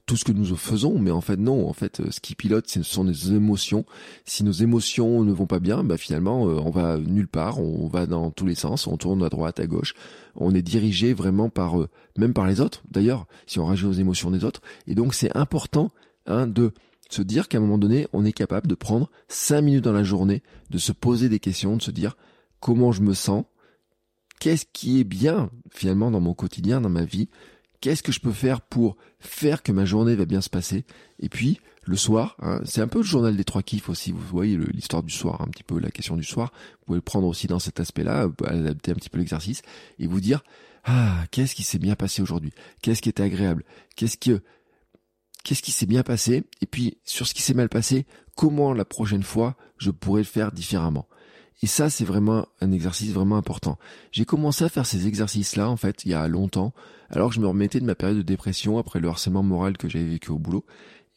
tout 0.06 0.16
ce 0.16 0.24
que 0.24 0.32
nous 0.32 0.56
faisons, 0.56 0.98
mais 1.00 1.12
en 1.12 1.20
fait 1.20 1.36
non, 1.36 1.68
en 1.68 1.74
fait 1.74 2.02
ce 2.10 2.22
qui 2.22 2.34
pilote 2.34 2.66
ce 2.70 2.82
sont 2.82 3.04
nos 3.04 3.12
émotions. 3.12 3.86
Si 4.24 4.46
nos 4.46 4.54
émotions 4.54 5.26
ne 5.26 5.34
vont 5.34 5.48
pas 5.48 5.60
bien, 5.60 5.84
bah 5.84 5.98
finalement 5.98 6.48
euh, 6.48 6.62
on 6.64 6.70
va 6.70 6.98
nulle 6.98 7.28
part, 7.28 7.60
on 7.60 7.88
va 7.88 8.06
dans 8.06 8.32
tous 8.32 8.46
les 8.46 8.56
sens, 8.56 8.88
on 8.88 8.96
tourne 8.96 9.22
à 9.22 9.28
droite, 9.28 9.60
à 9.60 9.68
gauche, 9.68 9.96
on 10.36 10.56
est 10.56 10.62
dirigé 10.62 11.14
vraiment 11.14 11.50
par 11.50 11.76
même 12.18 12.34
par 12.34 12.48
les 12.48 12.62
autres 12.62 12.84
d'ailleurs, 12.90 13.28
si 13.48 13.60
on 13.60 13.66
réagit 13.66 13.86
aux 13.86 13.92
émotions 13.92 14.32
des 14.32 14.46
autres. 14.46 14.62
Et 14.88 14.96
donc 14.96 15.14
c'est 15.14 15.36
important 15.36 15.92
hein, 16.26 16.48
de 16.48 16.72
se 17.10 17.22
dire 17.22 17.50
qu'à 17.50 17.58
un 17.58 17.62
moment 17.62 17.78
donné, 17.78 18.08
on 18.14 18.24
est 18.24 18.32
capable 18.32 18.68
de 18.68 18.76
prendre 18.76 19.12
cinq 19.28 19.62
minutes 19.62 19.84
dans 19.84 19.92
la 19.92 20.04
journée, 20.04 20.42
de 20.70 20.78
se 20.78 20.94
poser 20.94 21.28
des 21.28 21.40
questions, 21.40 21.76
de 21.76 21.82
se 21.82 21.92
dire 21.92 22.16
comment 22.62 22.94
je 22.94 23.02
me 23.02 23.14
sens, 23.14 23.44
qu'est-ce 24.40 24.66
qui 24.72 25.02
est 25.02 25.04
bien 25.04 25.50
finalement 25.70 26.12
dans 26.12 26.22
mon 26.22 26.34
quotidien, 26.34 26.80
dans 26.80 26.90
ma 26.90 27.04
vie, 27.04 27.28
Qu'est-ce 27.82 28.04
que 28.04 28.12
je 28.12 28.20
peux 28.20 28.32
faire 28.32 28.62
pour 28.62 28.98
faire 29.20 29.64
que 29.64 29.72
ma 29.72 29.86
journée 29.86 30.16
va 30.16 30.26
bien 30.26 30.42
se 30.42 30.50
passer? 30.50 30.86
Et 31.20 31.30
puis 31.30 31.60
le 31.84 31.98
soir, 31.98 32.36
hein, 32.42 32.62
c'est 32.66 32.82
un 32.82 32.88
peu 32.88 33.00
le 33.00 33.06
journal 33.06 33.36
des 33.38 33.44
trois 33.44 33.62
kiffs 33.62 33.90
aussi. 33.90 34.12
Vous 34.12 34.20
voyez 34.20 34.58
l'histoire 34.58 35.04
du 35.04 35.14
soir, 35.14 35.42
un 35.42 35.48
petit 35.48 35.64
peu 35.64 35.80
la 35.80 35.92
question 35.92 36.18
du 36.18 36.24
soir. 36.24 36.52
Vous 36.80 36.86
pouvez 36.88 36.98
le 36.98 37.02
prendre 37.02 37.28
aussi 37.28 37.48
dans 37.48 37.60
cet 37.60 37.80
aspect-là, 37.80 38.30
adapter 38.46 38.92
un 38.92 38.96
petit 38.96 39.10
peu 39.10 39.20
l'exercice 39.20 39.62
et 40.00 40.08
vous 40.08 40.20
dire 40.20 40.44
ah 40.84 41.26
qu'est-ce 41.32 41.56
qui 41.56 41.64
s'est 41.64 41.80
bien 41.80 41.96
passé 41.96 42.22
aujourd'hui? 42.22 42.52
Qu'est-ce 42.82 43.02
qui 43.02 43.10
était 43.10 43.24
agréable? 43.24 43.64
Qu'est-ce 43.96 44.18
que 44.18 44.42
qu'est-ce 45.44 45.62
qui 45.62 45.72
s'est 45.72 45.86
bien 45.86 46.04
passé? 46.04 46.44
Et 46.62 46.66
puis 46.66 46.98
sur 47.04 47.28
ce 47.28 47.34
qui 47.34 47.42
s'est 47.42 47.54
mal 47.54 47.70
passé, 47.70 48.06
comment 48.36 48.74
la 48.74 48.86
prochaine 48.86 49.24
fois 49.24 49.56
je 49.78 49.92
pourrais 49.92 50.22
le 50.22 50.28
faire 50.28 50.52
différemment? 50.52 51.08
Et 51.62 51.68
ça, 51.68 51.90
c'est 51.90 52.06
vraiment 52.06 52.48
un 52.62 52.72
exercice 52.72 53.12
vraiment 53.12 53.38
important. 53.38 53.78
J'ai 54.12 54.26
commencé 54.26 54.64
à 54.64 54.70
faire 54.70 54.86
ces 54.86 55.08
exercices-là, 55.08 55.70
en 55.70 55.78
fait, 55.78 56.06
il 56.06 56.12
y 56.12 56.14
a 56.14 56.28
longtemps, 56.28 56.74
alors 57.10 57.30
que 57.30 57.36
je 57.36 57.40
me 57.40 57.48
remettais 57.48 57.80
de 57.80 57.86
ma 57.86 57.96
période 57.96 58.18
de 58.18 58.24
dépression 58.24 58.78
après 58.78 59.00
le 59.00 59.08
harcèlement 59.08 59.44
moral 59.44 59.78
que 59.78 59.88
j'avais 59.88 60.06
vécu 60.06 60.32
au 60.32 60.38
boulot. 60.38 60.66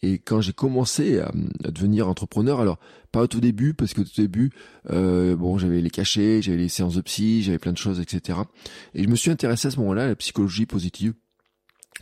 Et 0.01 0.21
quand 0.21 0.41
j'ai 0.41 0.53
commencé 0.53 1.19
à, 1.19 1.33
devenir 1.71 2.09
entrepreneur, 2.09 2.61
alors 2.61 2.79
pas 3.11 3.23
au 3.23 3.27
tout 3.27 3.41
début, 3.41 3.75
parce 3.75 3.95
que 3.95 4.03
au 4.03 4.05
tout 4.05 4.21
début, 4.21 4.53
euh, 4.91 5.35
bon, 5.35 5.59
j'avais 5.59 5.81
les 5.81 5.91
cachets, 5.91 6.41
j'avais 6.41 6.57
les 6.57 6.69
séances 6.69 6.95
de 6.95 7.01
psy, 7.01 7.43
j'avais 7.43 7.59
plein 7.59 7.73
de 7.73 7.79
choses, 7.79 7.99
etc. 7.99 8.39
Et 8.95 9.03
je 9.03 9.09
me 9.09 9.17
suis 9.17 9.33
intéressé 9.33 9.69
à 9.69 9.71
ce 9.73 9.79
moment-là 9.81 10.05
à 10.05 10.07
la 10.07 10.17
psychologie 10.17 10.67
positive. 10.67 11.15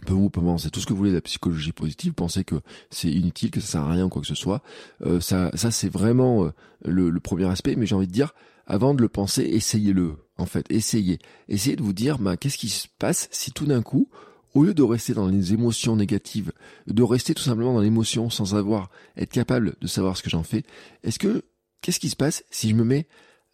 Peu 0.05 0.13
vous 0.13 0.29
pensez 0.29 0.69
tout 0.71 0.81
ce 0.81 0.87
que 0.87 0.93
vous 0.93 0.99
voulez 0.99 1.11
de 1.11 1.17
la 1.17 1.23
psychologie 1.23 1.73
positive, 1.73 2.13
pensez 2.13 2.45
que 2.45 2.57
c'est 2.91 3.11
inutile, 3.11 3.51
que 3.51 3.61
ça 3.61 3.67
sert 3.67 3.81
à 3.83 3.93
rien, 3.93 4.09
quoi 4.11 4.21
que 4.21 4.29
ce 4.29 4.35
soit. 4.35 4.63
Euh, 5.03 5.21
ça, 5.21 5.51
ça 5.55 5.71
c'est 5.71 5.89
vraiment 5.89 6.45
euh, 6.45 6.51
le, 6.85 7.19
premier 7.21 7.47
aspect. 7.47 7.77
Mais 7.77 7.87
j'ai 7.87 7.95
envie 7.95 8.07
de 8.07 8.13
dire, 8.13 8.35
avant 8.67 8.93
de 8.93 9.01
le 9.01 9.09
penser, 9.09 9.43
essayez-le. 9.43 10.17
En 10.37 10.45
fait, 10.45 10.67
essayez, 10.71 11.19
essayez 11.49 11.77
de 11.77 11.83
vous 11.83 11.95
dire, 11.95 12.19
bah, 12.19 12.37
qu'est-ce 12.37 12.59
qui 12.59 12.69
se 12.69 12.89
passe 12.99 13.29
si 13.31 13.53
tout 13.53 13.65
d'un 13.65 13.81
coup, 13.81 14.11
au 14.53 14.65
lieu 14.65 14.75
de 14.75 14.83
rester 14.83 15.15
dans 15.15 15.29
les 15.29 15.55
émotions 15.55 15.97
négatives, 15.97 16.53
de 16.87 17.03
rester 17.03 17.33
tout 17.33 17.43
simplement 17.43 17.73
dans 17.73 17.81
l'émotion 17.81 18.29
sans 18.29 18.55
avoir 18.55 18.91
être 19.17 19.33
capable 19.33 19.77
de 19.81 19.87
savoir 19.87 20.17
ce 20.17 20.23
que 20.23 20.31
j'en 20.31 20.43
fais, 20.43 20.65
est-ce 21.05 21.19
que 21.19 21.43
qu'est-ce 21.81 22.01
qui 22.01 22.11
se 22.11 22.17
passe 22.17 22.45
si 22.51 22.69
je 22.69 22.75
me 22.75 22.85
mets 22.85 23.07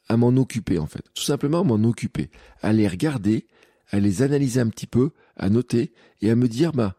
à 0.09 0.17
m'en 0.17 0.29
occuper 0.37 0.79
en 0.79 0.87
fait, 0.87 1.05
tout 1.15 1.23
simplement 1.23 1.61
à 1.61 1.65
m'en 1.65 1.89
occuper, 1.89 2.31
à 2.63 2.73
les 2.73 2.89
regarder, 2.89 3.47
à 3.93 4.01
les 4.01 4.23
analyser 4.23 4.61
un 4.61 4.69
petit 4.69 4.87
peu, 4.87 5.11
à 5.37 5.49
noter 5.49 5.93
et 6.21 6.31
à 6.31 6.35
me 6.35 6.49
dire 6.49 6.73
bah 6.73 6.97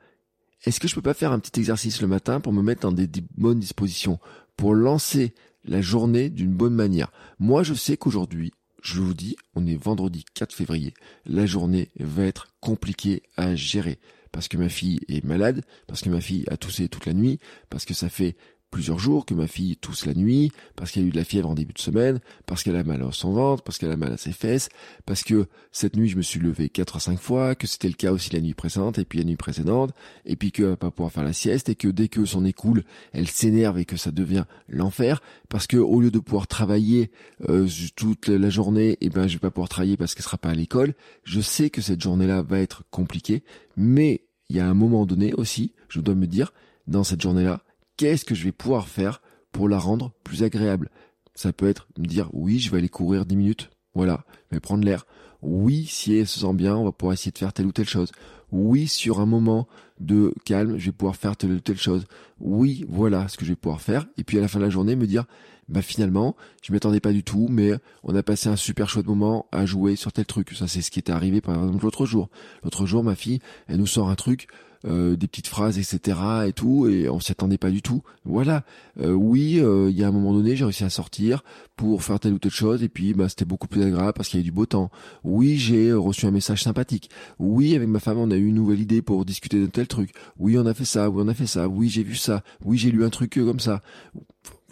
est-ce 0.65 0.79
que 0.79 0.87
je 0.87 0.95
peux 0.95 1.01
pas 1.01 1.13
faire 1.13 1.33
un 1.33 1.39
petit 1.39 1.59
exercice 1.59 2.01
le 2.01 2.07
matin 2.07 2.39
pour 2.39 2.53
me 2.53 2.61
mettre 2.61 2.81
dans 2.81 2.93
des, 2.93 3.09
bonnes 3.35 3.59
dispositions, 3.59 4.19
pour 4.55 4.73
lancer 4.73 5.33
la 5.65 5.81
journée 5.81 6.29
d'une 6.29 6.53
bonne 6.53 6.73
manière? 6.73 7.11
Moi, 7.37 7.63
je 7.63 7.73
sais 7.73 7.97
qu'aujourd'hui, 7.97 8.53
je 8.81 9.01
vous 9.01 9.13
dis, 9.13 9.35
on 9.55 9.65
est 9.65 9.75
vendredi 9.75 10.23
4 10.33 10.53
février, 10.53 10.93
la 11.25 11.45
journée 11.45 11.89
va 11.99 12.23
être 12.23 12.47
compliquée 12.61 13.23
à 13.35 13.55
gérer 13.55 13.99
parce 14.31 14.47
que 14.47 14.57
ma 14.57 14.67
fille 14.67 14.99
est 15.09 15.23
malade, 15.23 15.63
parce 15.85 16.01
que 16.01 16.09
ma 16.09 16.19
fille 16.19 16.43
a 16.49 16.57
toussé 16.57 16.89
toute 16.89 17.05
la 17.05 17.13
nuit, 17.13 17.39
parce 17.69 17.85
que 17.85 17.93
ça 17.93 18.09
fait 18.09 18.35
plusieurs 18.73 18.97
jours 18.97 19.27
que 19.27 19.35
ma 19.35 19.45
fille 19.45 19.77
tousse 19.77 20.07
la 20.07 20.15
nuit, 20.15 20.51
parce 20.75 20.89
qu'elle 20.89 21.03
a 21.03 21.05
eu 21.05 21.11
de 21.11 21.15
la 21.15 21.23
fièvre 21.23 21.47
en 21.47 21.53
début 21.53 21.73
de 21.73 21.79
semaine, 21.79 22.19
parce 22.47 22.63
qu'elle 22.63 22.75
a 22.75 22.83
mal 22.83 23.03
à 23.03 23.11
son 23.11 23.31
ventre, 23.31 23.61
parce 23.61 23.77
qu'elle 23.77 23.91
a 23.91 23.95
mal 23.95 24.11
à 24.11 24.17
ses 24.17 24.31
fesses, 24.31 24.69
parce 25.05 25.23
que 25.23 25.45
cette 25.71 25.95
nuit 25.95 26.09
je 26.09 26.17
me 26.17 26.23
suis 26.23 26.39
levé 26.39 26.69
quatre 26.69 26.95
à 26.95 26.99
cinq 26.99 27.19
fois, 27.19 27.53
que 27.53 27.67
c'était 27.67 27.87
le 27.87 27.93
cas 27.93 28.11
aussi 28.11 28.33
la 28.33 28.41
nuit 28.41 28.55
précédente 28.55 28.97
et 28.97 29.05
puis 29.05 29.19
la 29.19 29.25
nuit 29.25 29.35
précédente, 29.35 29.91
et 30.25 30.35
puis 30.35 30.51
qu'elle 30.51 30.65
va 30.65 30.75
pas 30.75 30.89
pouvoir 30.89 31.11
faire 31.11 31.23
la 31.23 31.33
sieste 31.33 31.69
et 31.69 31.75
que 31.75 31.87
dès 31.87 32.07
que 32.07 32.25
son 32.25 32.41
nez 32.41 32.51
coule, 32.51 32.83
elle 33.11 33.27
s'énerve 33.27 33.77
et 33.77 33.85
que 33.85 33.95
ça 33.95 34.09
devient 34.09 34.45
l'enfer, 34.67 35.21
parce 35.49 35.67
que 35.67 35.77
au 35.77 36.01
lieu 36.01 36.09
de 36.09 36.17
pouvoir 36.17 36.47
travailler 36.47 37.11
euh, 37.49 37.67
toute 37.95 38.27
la 38.27 38.49
journée, 38.49 38.93
et 38.93 38.97
eh 39.01 39.09
ben 39.09 39.27
je 39.27 39.33
vais 39.33 39.39
pas 39.39 39.51
pouvoir 39.51 39.69
travailler 39.69 39.97
parce 39.97 40.15
qu'elle 40.15 40.25
sera 40.25 40.39
pas 40.39 40.49
à 40.49 40.55
l'école. 40.55 40.95
Je 41.23 41.41
sais 41.41 41.69
que 41.69 41.81
cette 41.81 42.01
journée-là 42.01 42.41
va 42.41 42.59
être 42.59 42.81
compliquée, 42.89 43.43
mais 43.77 44.23
il 44.49 44.55
y 44.55 44.59
a 44.59 44.67
un 44.67 44.73
moment 44.73 45.05
donné 45.05 45.31
aussi, 45.35 45.73
je 45.89 46.01
dois 46.01 46.15
me 46.15 46.25
dire, 46.25 46.53
dans 46.87 47.03
cette 47.03 47.21
journée-là, 47.21 47.61
qu'est-ce 48.03 48.25
que 48.25 48.35
je 48.35 48.43
vais 48.43 48.51
pouvoir 48.51 48.89
faire 48.89 49.21
pour 49.53 49.69
la 49.69 49.79
rendre 49.79 50.11
plus 50.25 50.43
agréable? 50.43 50.89
Ça 51.35 51.53
peut 51.53 51.69
être 51.69 51.87
me 51.97 52.05
dire 52.05 52.29
oui, 52.33 52.59
je 52.59 52.69
vais 52.69 52.79
aller 52.79 52.89
courir 52.89 53.25
10 53.25 53.37
minutes. 53.37 53.69
Voilà, 53.95 54.25
mais 54.51 54.59
prendre 54.59 54.83
l'air. 54.83 55.05
Oui, 55.41 55.85
si 55.85 56.13
elle 56.13 56.27
se 56.27 56.41
sent 56.41 56.53
bien, 56.53 56.75
on 56.75 56.83
va 56.83 56.91
pouvoir 56.91 57.13
essayer 57.13 57.31
de 57.31 57.37
faire 57.37 57.53
telle 57.53 57.65
ou 57.65 57.71
telle 57.71 57.87
chose. 57.87 58.11
Oui, 58.51 58.89
sur 58.89 59.21
un 59.21 59.25
moment 59.25 59.69
de 60.01 60.33
calme, 60.43 60.77
je 60.77 60.87
vais 60.87 60.91
pouvoir 60.91 61.15
faire 61.15 61.37
telle 61.37 61.53
ou 61.53 61.59
telle 61.61 61.77
chose. 61.77 62.05
Oui, 62.41 62.85
voilà 62.89 63.29
ce 63.29 63.37
que 63.37 63.45
je 63.45 63.51
vais 63.51 63.55
pouvoir 63.55 63.79
faire. 63.79 64.05
Et 64.17 64.25
puis 64.25 64.37
à 64.37 64.41
la 64.41 64.49
fin 64.49 64.59
de 64.59 64.65
la 64.65 64.69
journée, 64.69 64.97
me 64.97 65.07
dire, 65.07 65.23
bah 65.69 65.81
finalement, 65.81 66.35
je 66.61 66.73
m'attendais 66.73 66.99
pas 66.99 67.13
du 67.13 67.23
tout, 67.23 67.47
mais 67.49 67.71
on 68.03 68.13
a 68.15 68.21
passé 68.21 68.49
un 68.49 68.57
super 68.57 68.89
chouette 68.89 69.07
moment 69.07 69.47
à 69.53 69.65
jouer 69.65 69.95
sur 69.95 70.11
tel 70.11 70.25
truc. 70.25 70.51
Ça, 70.57 70.67
c'est 70.67 70.81
ce 70.81 70.91
qui 70.91 70.99
est 70.99 71.09
arrivé 71.09 71.39
par 71.39 71.55
exemple 71.55 71.85
l'autre 71.85 72.05
jour. 72.05 72.29
L'autre 72.63 72.85
jour, 72.85 73.01
ma 73.01 73.15
fille, 73.15 73.39
elle 73.67 73.77
nous 73.77 73.87
sort 73.87 74.09
un 74.09 74.15
truc 74.15 74.49
euh, 74.85 75.15
des 75.15 75.27
petites 75.27 75.47
phrases, 75.47 75.77
etc. 75.77 76.17
et 76.47 76.53
tout, 76.53 76.87
et 76.87 77.09
on 77.09 77.19
s'y 77.19 77.31
attendait 77.31 77.57
pas 77.57 77.69
du 77.69 77.81
tout. 77.81 78.03
Voilà. 78.25 78.63
Euh, 78.99 79.11
oui, 79.11 79.59
euh, 79.59 79.89
il 79.89 79.97
y 79.97 80.03
a 80.03 80.07
un 80.07 80.11
moment 80.11 80.33
donné, 80.33 80.55
j'ai 80.55 80.65
réussi 80.65 80.83
à 80.83 80.89
sortir 80.89 81.43
pour 81.75 82.03
faire 82.03 82.19
telle 82.19 82.33
ou 82.33 82.39
telle 82.39 82.51
chose, 82.51 82.83
et 82.83 82.89
puis 82.89 83.13
bah, 83.13 83.29
c'était 83.29 83.45
beaucoup 83.45 83.67
plus 83.67 83.81
agréable 83.83 84.13
parce 84.13 84.29
qu'il 84.29 84.39
y 84.39 84.41
avait 84.41 84.49
du 84.49 84.51
beau 84.51 84.65
temps. 84.65 84.91
Oui, 85.23 85.57
j'ai 85.57 85.93
reçu 85.93 86.25
un 86.25 86.31
message 86.31 86.63
sympathique. 86.63 87.09
Oui, 87.39 87.75
avec 87.75 87.87
ma 87.87 87.99
femme, 87.99 88.17
on 88.17 88.31
a 88.31 88.35
eu 88.35 88.45
une 88.45 88.55
nouvelle 88.55 88.81
idée 88.81 89.01
pour 89.01 89.25
discuter 89.25 89.59
de 89.59 89.67
tel 89.67 89.87
truc. 89.87 90.11
Oui, 90.37 90.57
on 90.57 90.65
a 90.65 90.73
fait 90.73 90.85
ça. 90.85 91.09
Oui, 91.09 91.23
on 91.25 91.27
a 91.27 91.33
fait 91.33 91.47
ça. 91.47 91.67
Oui, 91.67 91.89
j'ai 91.89 92.03
vu 92.03 92.15
ça. 92.15 92.43
Oui, 92.63 92.77
j'ai 92.77 92.91
lu 92.91 93.03
un 93.03 93.09
truc 93.09 93.33
comme 93.35 93.59
ça. 93.59 93.81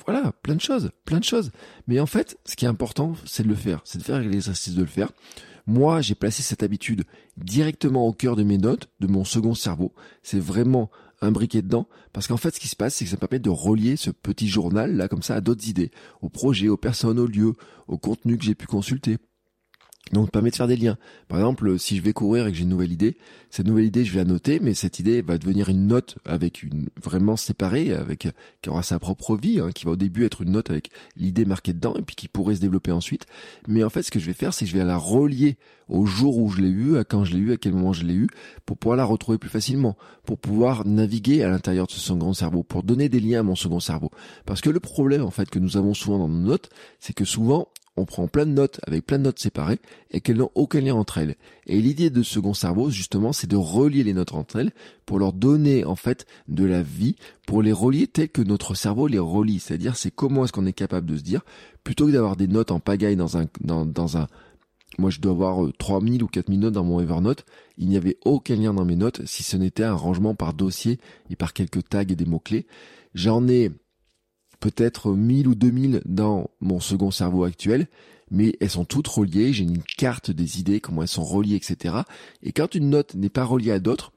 Voilà, 0.06 0.32
plein 0.44 0.56
de 0.56 0.62
choses, 0.62 0.92
plein 1.06 1.20
de 1.20 1.24
choses. 1.24 1.52
Mais 1.88 2.00
en 2.00 2.06
fait, 2.06 2.38
ce 2.46 2.56
qui 2.56 2.66
est 2.66 2.68
important, 2.68 3.16
c'est 3.26 3.44
de 3.44 3.48
le 3.48 3.56
faire, 3.56 3.82
c'est 3.84 4.00
de 4.00 4.04
faire 4.04 4.20
l'exercice 4.20 4.74
de 4.74 4.82
le 4.82 4.88
faire. 4.88 5.12
Moi, 5.68 6.02
j'ai 6.02 6.16
placé 6.16 6.44
cette 6.44 6.64
habitude 6.64 7.04
directement 7.38 8.08
au 8.08 8.14
cœur 8.14 8.36
de 8.36 8.44
mes 8.44 8.58
notes, 8.58 8.90
de 9.00 9.08
mon 9.08 9.24
second 9.24 9.54
cerveau. 9.54 9.94
C'est 10.24 10.40
vraiment 10.40 10.90
imbriqué 11.22 11.62
dedans, 11.62 11.88
parce 12.14 12.28
qu'en 12.28 12.38
fait, 12.38 12.56
ce 12.56 12.60
qui 12.60 12.68
se 12.68 12.76
passe, 12.76 12.96
c'est 12.96 13.06
que 13.06 13.12
ça 13.12 13.18
me 13.18 13.20
permet 13.20 13.40
de 13.40 13.50
relier 13.50 13.96
ce 13.96 14.10
petit 14.10 14.48
journal 14.48 14.96
là 14.96 15.08
comme 15.08 15.22
ça 15.22 15.36
à 15.36 15.42
d'autres 15.42 15.70
idées, 15.70 15.92
aux 16.22 16.30
projets, 16.30 16.68
aux 16.68 16.78
personnes, 16.78 17.20
aux 17.20 17.28
lieux, 17.28 17.54
aux 17.88 17.98
contenus 17.98 18.40
que 18.40 18.44
j'ai 18.44 18.56
pu 18.56 18.66
consulter. 18.66 19.18
Donc, 20.14 20.26
ça 20.26 20.32
permet 20.32 20.52
de 20.52 20.56
faire 20.56 20.68
des 20.68 20.76
liens. 20.76 20.98
Par 21.28 21.40
exemple, 21.40 21.80
si 21.80 21.98
je 21.98 22.02
vais 22.02 22.14
courir 22.14 22.48
et 22.48 22.52
que 22.52 22.58
j'ai 22.58 22.64
une 22.64 22.70
nouvelle 22.70 22.92
idée, 22.92 23.18
cette 23.50 23.66
nouvelle 23.66 23.86
idée, 23.86 24.06
je 24.06 24.14
vais 24.14 24.20
la 24.20 24.26
noter, 24.26 24.60
mais 24.62 24.74
cette 24.74 25.00
idée 25.00 25.22
va 25.22 25.38
devenir 25.38 25.70
une 25.70 25.88
note 25.88 26.18
avec 26.26 26.64
une 26.64 26.88
vraiment 27.02 27.36
séparée, 27.36 27.94
avec 27.94 28.28
qui 28.62 28.70
aura 28.70 28.84
sa 28.84 29.00
propre 29.00 29.36
vie, 29.36 29.60
hein, 29.60 29.72
qui 29.74 29.86
va 29.86 29.92
au 29.92 29.96
début 29.96 30.26
être 30.26 30.42
une 30.42 30.52
note 30.52 30.70
avec 30.70 30.90
l'idée 31.18 31.46
marquée 31.46 31.74
dedans 31.74 31.94
et 31.98 32.02
puis 32.02 32.16
qui 32.16 32.28
pourrait 32.28 32.56
se 32.56 32.62
développer 32.62 32.92
ensuite. 32.92 33.26
Mais 33.68 33.84
en 33.84 33.90
fait, 33.90 34.04
ce 34.04 34.12
que 34.12 34.20
je 34.20 34.26
vais 34.26 34.34
faire, 34.34 34.54
c'est 34.54 34.66
que 34.66 34.72
je 34.72 34.78
vais 34.78 34.86
la 34.86 34.98
relier 34.98 35.58
au 35.90 36.06
jour 36.06 36.38
où 36.38 36.50
je 36.50 36.62
l'ai 36.62 36.70
eu, 36.70 36.98
à 36.98 37.04
quand 37.04 37.26
je 37.26 37.34
l'ai 37.34 37.40
eu, 37.40 37.52
à 37.52 37.58
quel 37.58 37.74
moment 37.74 37.92
je 37.92 38.06
l'ai 38.06 38.14
eu, 38.14 38.28
pour 38.66 38.78
pouvoir 38.78 38.98
la 38.98 39.04
retrouver 39.04 39.38
plus 39.38 39.50
facilement, 39.50 39.98
pour 40.26 40.38
pouvoir 40.38 40.88
naviguer 40.88 41.44
à 41.44 41.50
l'intérieur 41.50 41.88
de 41.88 41.92
ce 41.92 42.00
second 42.00 42.34
cerveau, 42.34 42.64
pour 42.64 42.84
donner 42.84 43.10
des 43.10 43.20
liens 43.20 43.42
à 43.42 43.44
mon 43.44 43.56
second 43.56 43.82
cerveau. 43.82 44.12
Parce 44.46 44.62
que 44.62 44.70
le 44.70 44.80
problème, 44.80 45.24
en 45.24 45.32
fait, 45.32 45.50
que 45.50 45.60
nous 45.60 45.76
avons 45.76 45.94
souvent 45.94 46.20
dans 46.20 46.30
nos 46.30 46.48
notes, 46.48 46.70
c'est 47.00 47.14
que 47.14 47.26
souvent, 47.26 47.68
on 47.98 48.06
prend 48.06 48.28
plein 48.28 48.46
de 48.46 48.52
notes 48.52 48.80
avec 48.88 49.06
plein 49.06 49.18
de 49.18 49.24
notes 49.24 49.40
séparées 49.40 49.80
et 50.12 50.22
qu'elles 50.22 50.38
n'ont 50.38 50.52
aucun 50.56 50.82
lien 50.82 50.96
entre 50.96 51.18
elles. 51.18 51.36
Et 51.68 51.82
l'idée 51.82 52.10
de 52.10 52.24
second 52.24 52.54
cerveau, 52.54 52.90
justement, 52.90 53.34
c'est 53.34 53.50
de 53.50 53.58
relier 53.58 54.04
les 54.04 54.14
notes 54.14 54.34
entre 54.34 54.58
elles 54.58 54.72
pour 55.06 55.20
leur 55.20 55.34
donner, 55.34 55.84
en 55.84 55.96
fait, 55.96 56.26
de 56.48 56.64
la 56.64 56.82
vie, 56.82 57.16
pour 57.46 57.62
les 57.62 57.74
relier 57.74 58.08
telles 58.08 58.30
que 58.30 58.42
notre 58.42 58.76
cerveau 58.76 59.08
les 59.08 59.20
relie. 59.20 59.60
C'est-à-dire, 59.60 59.98
c'est 59.98 60.12
comment 60.12 60.46
est-ce 60.46 60.54
qu'on 60.54 60.66
est 60.66 60.74
capable 60.74 61.08
de 61.08 61.18
se 61.18 61.24
dire, 61.24 61.42
plutôt 61.84 62.08
que 62.08 62.12
d'avoir 62.12 62.38
des 62.38 62.48
notes 62.48 62.72
en 62.72 62.80
pagaille 62.80 63.18
dans 63.18 63.38
un, 63.38 63.46
dans, 63.62 63.86
dans 63.86 64.18
un, 64.18 64.28
moi, 64.98 65.10
je 65.10 65.20
dois 65.20 65.32
avoir 65.32 65.72
3000 65.78 66.22
euh, 66.22 66.26
ou 66.26 66.28
4000 66.28 66.60
notes 66.60 66.74
dans 66.74 66.84
mon 66.84 67.00
Evernote. 67.00 67.46
Il 67.78 67.88
n'y 67.88 67.98
avait 67.98 68.18
aucun 68.26 68.56
lien 68.56 68.74
dans 68.74 68.86
mes 68.86 68.96
notes 68.96 69.26
si 69.26 69.44
ce 69.44 69.58
n'était 69.58 69.84
un 69.84 69.94
rangement 69.94 70.36
par 70.36 70.54
dossier 70.54 71.00
et 71.30 71.36
par 71.36 71.54
quelques 71.54 71.88
tags 71.88 72.02
et 72.02 72.16
des 72.16 72.26
mots-clés. 72.26 72.68
J'en 73.14 73.48
ai 73.48 73.72
peut-être 74.62 75.12
1000 75.12 75.50
ou 75.50 75.56
2000 75.56 76.02
dans 76.06 76.50
mon 76.62 76.80
second 76.80 77.12
cerveau 77.12 77.44
actuel, 77.44 77.88
mais 78.30 78.56
elles 78.62 78.70
sont 78.70 78.86
toutes 78.86 79.08
reliées, 79.08 79.52
j'ai 79.52 79.66
une 79.66 79.84
carte 79.98 80.32
des 80.32 80.60
idées, 80.60 80.80
comment 80.80 81.02
elles 81.02 81.10
sont 81.10 81.26
reliées, 81.26 81.56
etc. 81.56 81.96
Et 82.42 82.54
quand 82.54 82.74
une 82.76 82.90
note 82.90 83.16
n'est 83.16 83.30
pas 83.30 83.44
reliée 83.44 83.72
à 83.72 83.80
d'autres, 83.80 84.14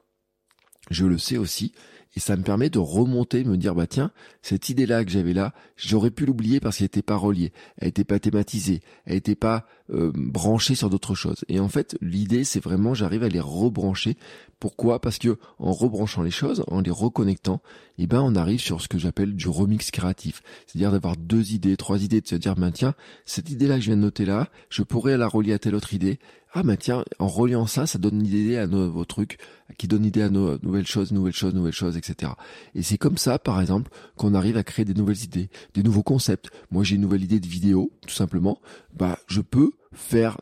je 0.89 1.05
le 1.05 1.17
sais 1.17 1.37
aussi, 1.37 1.73
et 2.15 2.19
ça 2.19 2.37
me 2.37 2.43
permet 2.43 2.69
de 2.69 2.79
remonter, 2.79 3.43
me 3.43 3.57
dire 3.57 3.75
bah 3.75 3.87
tiens, 3.87 4.11
cette 4.41 4.69
idée-là 4.69 5.03
que 5.03 5.11
j'avais 5.11 5.33
là, 5.33 5.53
j'aurais 5.75 6.11
pu 6.11 6.25
l'oublier 6.25 6.59
parce 6.59 6.77
qu'elle 6.77 6.85
n'était 6.85 7.01
pas 7.01 7.17
reliée, 7.17 7.51
elle 7.77 7.89
n'était 7.89 8.03
pas 8.03 8.19
thématisée, 8.19 8.81
elle 9.05 9.15
n'était 9.15 9.35
pas 9.35 9.65
euh, 9.89 10.11
branchée 10.15 10.75
sur 10.75 10.89
d'autres 10.89 11.15
choses. 11.15 11.43
Et 11.49 11.59
en 11.59 11.67
fait, 11.67 11.97
l'idée 12.01 12.43
c'est 12.43 12.63
vraiment 12.63 12.93
j'arrive 12.93 13.23
à 13.23 13.29
les 13.29 13.39
rebrancher. 13.39 14.17
Pourquoi? 14.59 15.01
Parce 15.01 15.19
que 15.19 15.37
en 15.59 15.73
rebranchant 15.73 16.23
les 16.23 16.31
choses, 16.31 16.63
en 16.67 16.79
les 16.79 16.91
reconnectant, 16.91 17.61
eh 17.97 18.07
ben 18.07 18.21
on 18.21 18.35
arrive 18.35 18.59
sur 18.61 18.81
ce 18.81 18.87
que 18.87 18.97
j'appelle 18.97 19.35
du 19.35 19.49
remix 19.49 19.91
créatif, 19.91 20.41
c'est-à-dire 20.65 20.91
d'avoir 20.91 21.17
deux 21.17 21.53
idées, 21.53 21.75
trois 21.77 22.01
idées, 22.01 22.21
de 22.21 22.27
se 22.27 22.35
dire 22.35 22.55
bah 22.55 22.71
tiens, 22.71 22.95
cette 23.25 23.49
idée-là 23.49 23.75
que 23.75 23.81
je 23.81 23.87
viens 23.87 23.97
de 23.97 24.01
noter 24.01 24.25
là, 24.25 24.49
je 24.69 24.83
pourrais 24.83 25.17
la 25.17 25.27
relier 25.27 25.53
à 25.53 25.59
telle 25.59 25.75
autre 25.75 25.93
idée. 25.93 26.19
Ah 26.57 26.63
bah 26.63 26.77
tiens, 26.77 27.03
en 27.19 27.27
reliant 27.27 27.67
ça, 27.67 27.85
ça 27.85 27.99
donne 27.99 28.21
une 28.21 28.25
idée 28.25 28.55
à 28.55 28.65
nos, 28.65 29.03
trucs, 29.03 29.39
qui 29.77 29.89
donne 29.89 30.05
idée 30.05 30.21
à 30.21 30.29
nos 30.29 30.57
nouvelles 30.59 30.87
choses, 30.87 31.11
nouvelles 31.11 31.33
choses, 31.33 31.53
nouvelles 31.53 31.73
choses, 31.73 31.94
etc. 31.97 32.33
Et 32.73 32.83
c'est 32.83 32.97
comme 32.97 33.17
ça, 33.17 33.39
par 33.39 33.61
exemple, 33.61 33.91
qu'on 34.15 34.33
arrive 34.33 34.57
à 34.57 34.63
créer 34.63 34.85
des 34.85 34.93
nouvelles 34.93 35.23
idées, 35.23 35.49
des 35.73 35.83
nouveaux 35.83 36.03
concepts. 36.03 36.49
Moi, 36.71 36.83
j'ai 36.83 36.95
une 36.95 37.01
nouvelle 37.01 37.23
idée 37.23 37.39
de 37.39 37.47
vidéo, 37.47 37.91
tout 38.07 38.13
simplement. 38.13 38.59
Bah, 38.93 39.19
je 39.27 39.41
peux 39.41 39.71
faire 39.93 40.37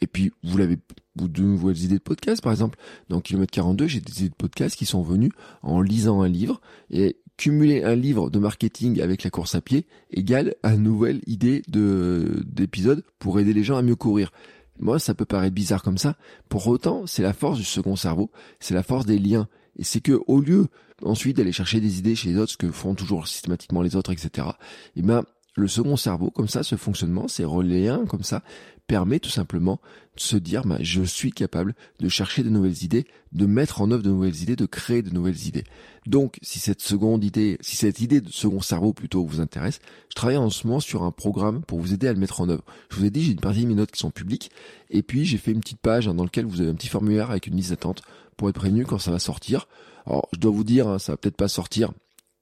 et 0.00 0.06
puis, 0.06 0.32
vous 0.42 0.56
l'avez, 0.56 0.78
vous 1.16 1.28
de 1.28 1.42
nouvelles 1.42 1.78
idées 1.78 1.98
de 1.98 2.02
podcast, 2.02 2.42
par 2.42 2.52
exemple. 2.52 2.78
Dans 3.08 3.20
Kilomètre 3.20 3.52
42, 3.52 3.86
j'ai 3.86 4.00
des 4.00 4.20
idées 4.20 4.30
de 4.30 4.34
podcast 4.34 4.74
qui 4.74 4.86
sont 4.86 5.02
venues 5.02 5.32
en 5.62 5.80
lisant 5.80 6.22
un 6.22 6.28
livre 6.28 6.60
et 6.90 7.18
cumuler 7.36 7.82
un 7.82 7.94
livre 7.94 8.30
de 8.30 8.38
marketing 8.38 9.00
avec 9.00 9.22
la 9.22 9.30
course 9.30 9.54
à 9.54 9.60
pied 9.60 9.86
égale 10.10 10.54
une 10.62 10.82
nouvelle 10.82 11.20
idée 11.26 11.62
de, 11.68 12.42
d'épisode 12.46 13.04
pour 13.18 13.40
aider 13.40 13.52
les 13.52 13.64
gens 13.64 13.76
à 13.76 13.82
mieux 13.82 13.96
courir. 13.96 14.32
Moi, 14.78 14.98
ça 14.98 15.14
peut 15.14 15.24
paraître 15.24 15.54
bizarre 15.54 15.82
comme 15.82 15.98
ça. 15.98 16.16
Pour 16.48 16.66
autant, 16.68 17.06
c'est 17.06 17.22
la 17.22 17.32
force 17.32 17.58
du 17.58 17.64
second 17.64 17.96
cerveau, 17.96 18.30
c'est 18.60 18.74
la 18.74 18.82
force 18.82 19.06
des 19.06 19.18
liens. 19.18 19.48
Et 19.76 19.84
c'est 19.84 20.00
que 20.00 20.20
au 20.26 20.40
lieu 20.40 20.66
ensuite 21.02 21.36
d'aller 21.36 21.52
chercher 21.52 21.80
des 21.80 21.98
idées 21.98 22.14
chez 22.14 22.30
les 22.30 22.38
autres, 22.38 22.52
ce 22.52 22.56
que 22.56 22.70
font 22.70 22.94
toujours 22.94 23.26
systématiquement 23.26 23.82
les 23.82 23.96
autres, 23.96 24.12
etc. 24.12 24.48
Eh 24.96 25.02
ben, 25.02 25.24
le 25.54 25.68
second 25.68 25.96
cerveau, 25.96 26.30
comme 26.30 26.48
ça, 26.48 26.62
ce 26.62 26.76
fonctionnement, 26.76 27.28
ces 27.28 27.44
liens 27.44 28.06
comme 28.06 28.22
ça, 28.22 28.42
permet 28.86 29.20
tout 29.20 29.30
simplement 29.30 29.80
de 30.16 30.20
se 30.20 30.36
dire, 30.36 30.62
bah, 30.64 30.78
je 30.80 31.02
suis 31.02 31.30
capable 31.30 31.74
de 32.00 32.08
chercher 32.08 32.42
de 32.42 32.50
nouvelles 32.50 32.82
idées, 32.84 33.06
de 33.32 33.46
mettre 33.46 33.80
en 33.80 33.90
œuvre 33.90 34.02
de 34.02 34.10
nouvelles 34.10 34.42
idées, 34.42 34.56
de 34.56 34.66
créer 34.66 35.02
de 35.02 35.10
nouvelles 35.10 35.46
idées. 35.46 35.64
Donc, 36.06 36.38
si 36.42 36.58
cette 36.58 36.82
seconde 36.82 37.24
idée, 37.24 37.58
si 37.60 37.76
cette 37.76 38.00
idée 38.00 38.20
de 38.20 38.30
second 38.30 38.60
cerveau 38.60 38.92
plutôt 38.92 39.24
vous 39.24 39.40
intéresse, 39.40 39.80
je 40.10 40.14
travaille 40.14 40.36
en 40.36 40.50
ce 40.50 40.66
moment 40.66 40.80
sur 40.80 41.02
un 41.04 41.10
programme 41.10 41.62
pour 41.62 41.80
vous 41.80 41.94
aider 41.94 42.08
à 42.08 42.12
le 42.12 42.18
mettre 42.18 42.40
en 42.40 42.48
œuvre. 42.48 42.64
Je 42.90 42.96
vous 42.96 43.04
ai 43.04 43.10
dit, 43.10 43.22
j'ai 43.22 43.32
une 43.32 43.40
partie 43.40 43.62
de 43.62 43.68
mes 43.68 43.74
notes 43.74 43.92
qui 43.92 44.00
sont 44.00 44.10
publiques, 44.10 44.50
et 44.90 45.02
puis 45.02 45.24
j'ai 45.24 45.38
fait 45.38 45.52
une 45.52 45.60
petite 45.60 45.80
page 45.80 46.08
hein, 46.08 46.14
dans 46.14 46.24
laquelle 46.24 46.46
vous 46.46 46.60
avez 46.60 46.70
un 46.70 46.74
petit 46.74 46.88
formulaire 46.88 47.30
avec 47.30 47.46
une 47.46 47.56
liste 47.56 47.70
d'attente 47.70 48.02
pour 48.36 48.48
être 48.48 48.56
prévenu 48.56 48.84
quand 48.84 48.98
ça 48.98 49.10
va 49.10 49.18
sortir. 49.18 49.66
Alors, 50.06 50.28
je 50.32 50.38
dois 50.38 50.50
vous 50.50 50.64
dire, 50.64 50.88
hein, 50.88 50.98
ça 50.98 51.12
va 51.12 51.16
peut-être 51.16 51.36
pas 51.36 51.48
sortir 51.48 51.92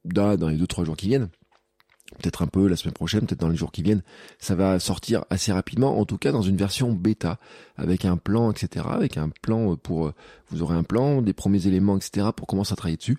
dans 0.04 0.48
les 0.48 0.56
deux 0.56 0.66
trois 0.66 0.84
jours 0.84 0.96
qui 0.96 1.08
viennent, 1.08 1.28
peut-être 2.18 2.42
un 2.42 2.46
peu 2.46 2.66
la 2.66 2.76
semaine 2.76 2.94
prochaine, 2.94 3.20
peut-être 3.20 3.40
dans 3.40 3.48
les 3.48 3.56
jours 3.56 3.72
qui 3.72 3.82
viennent, 3.82 4.02
ça 4.38 4.54
va 4.54 4.78
sortir 4.78 5.24
assez 5.30 5.52
rapidement, 5.52 5.98
en 5.98 6.04
tout 6.04 6.18
cas 6.18 6.32
dans 6.32 6.42
une 6.42 6.56
version 6.56 6.92
bêta, 6.92 7.38
avec 7.76 8.04
un 8.04 8.16
plan, 8.16 8.50
etc., 8.50 8.86
avec 8.90 9.16
un 9.16 9.30
plan 9.42 9.76
pour, 9.76 10.08
euh, 10.08 10.14
vous 10.50 10.62
aurez 10.62 10.76
un 10.76 10.82
plan, 10.82 11.22
des 11.22 11.32
premiers 11.32 11.66
éléments, 11.66 11.96
etc., 11.96 12.28
pour 12.36 12.46
commencer 12.46 12.72
à 12.72 12.76
travailler 12.76 12.96
dessus. 12.96 13.16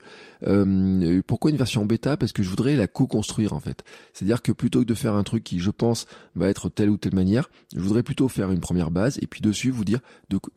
Euh, 0.48 1.22
pourquoi 1.26 1.52
une 1.52 1.58
version 1.58 1.86
bêta? 1.86 2.18
Parce 2.18 2.32
que 2.32 2.44
je 2.44 2.50
voudrais 2.50 2.76
la 2.76 2.88
co-construire 2.88 3.54
en 3.54 3.60
fait. 3.60 3.84
C'est-à-dire 4.14 4.42
que 4.42 4.52
plutôt 4.52 4.82
que 4.82 4.86
de 4.86 4.94
faire 4.94 5.16
un 5.16 5.24
truc 5.24 5.44
qui, 5.44 5.60
je 5.60 5.72
pense, 5.72 6.06
va 6.36 6.50
être 6.50 6.70
telle 6.70 6.90
ou 6.90 6.98
telle 6.98 7.16
manière, 7.16 7.50
je 7.76 7.82
voudrais 7.82 8.04
plutôt 8.04 8.28
faire 8.28 8.52
une 8.52 8.60
première 8.60 8.92
base 8.92 9.18
et 9.22 9.28
puis 9.28 9.42
dessus 9.42 9.72
vous 9.72 9.86
dire, 9.86 10.00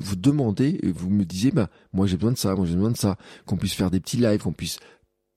vous 0.01 0.17
demander, 0.17 0.81
vous 0.95 1.11
me 1.11 1.25
disiez, 1.25 1.51
bah 1.51 1.69
moi 1.93 2.07
j'ai 2.07 2.17
besoin 2.17 2.33
de 2.33 2.39
ça, 2.39 2.55
moi 2.55 2.67
j'ai 2.67 2.75
besoin 2.75 2.91
de 2.91 2.97
ça, 2.97 3.17
qu'on 3.47 3.57
puisse 3.57 3.75
faire 3.75 3.91
des 3.91 4.01
petits 4.01 4.17
lives, 4.19 4.43
qu'on 4.43 4.53
puisse 4.53 4.79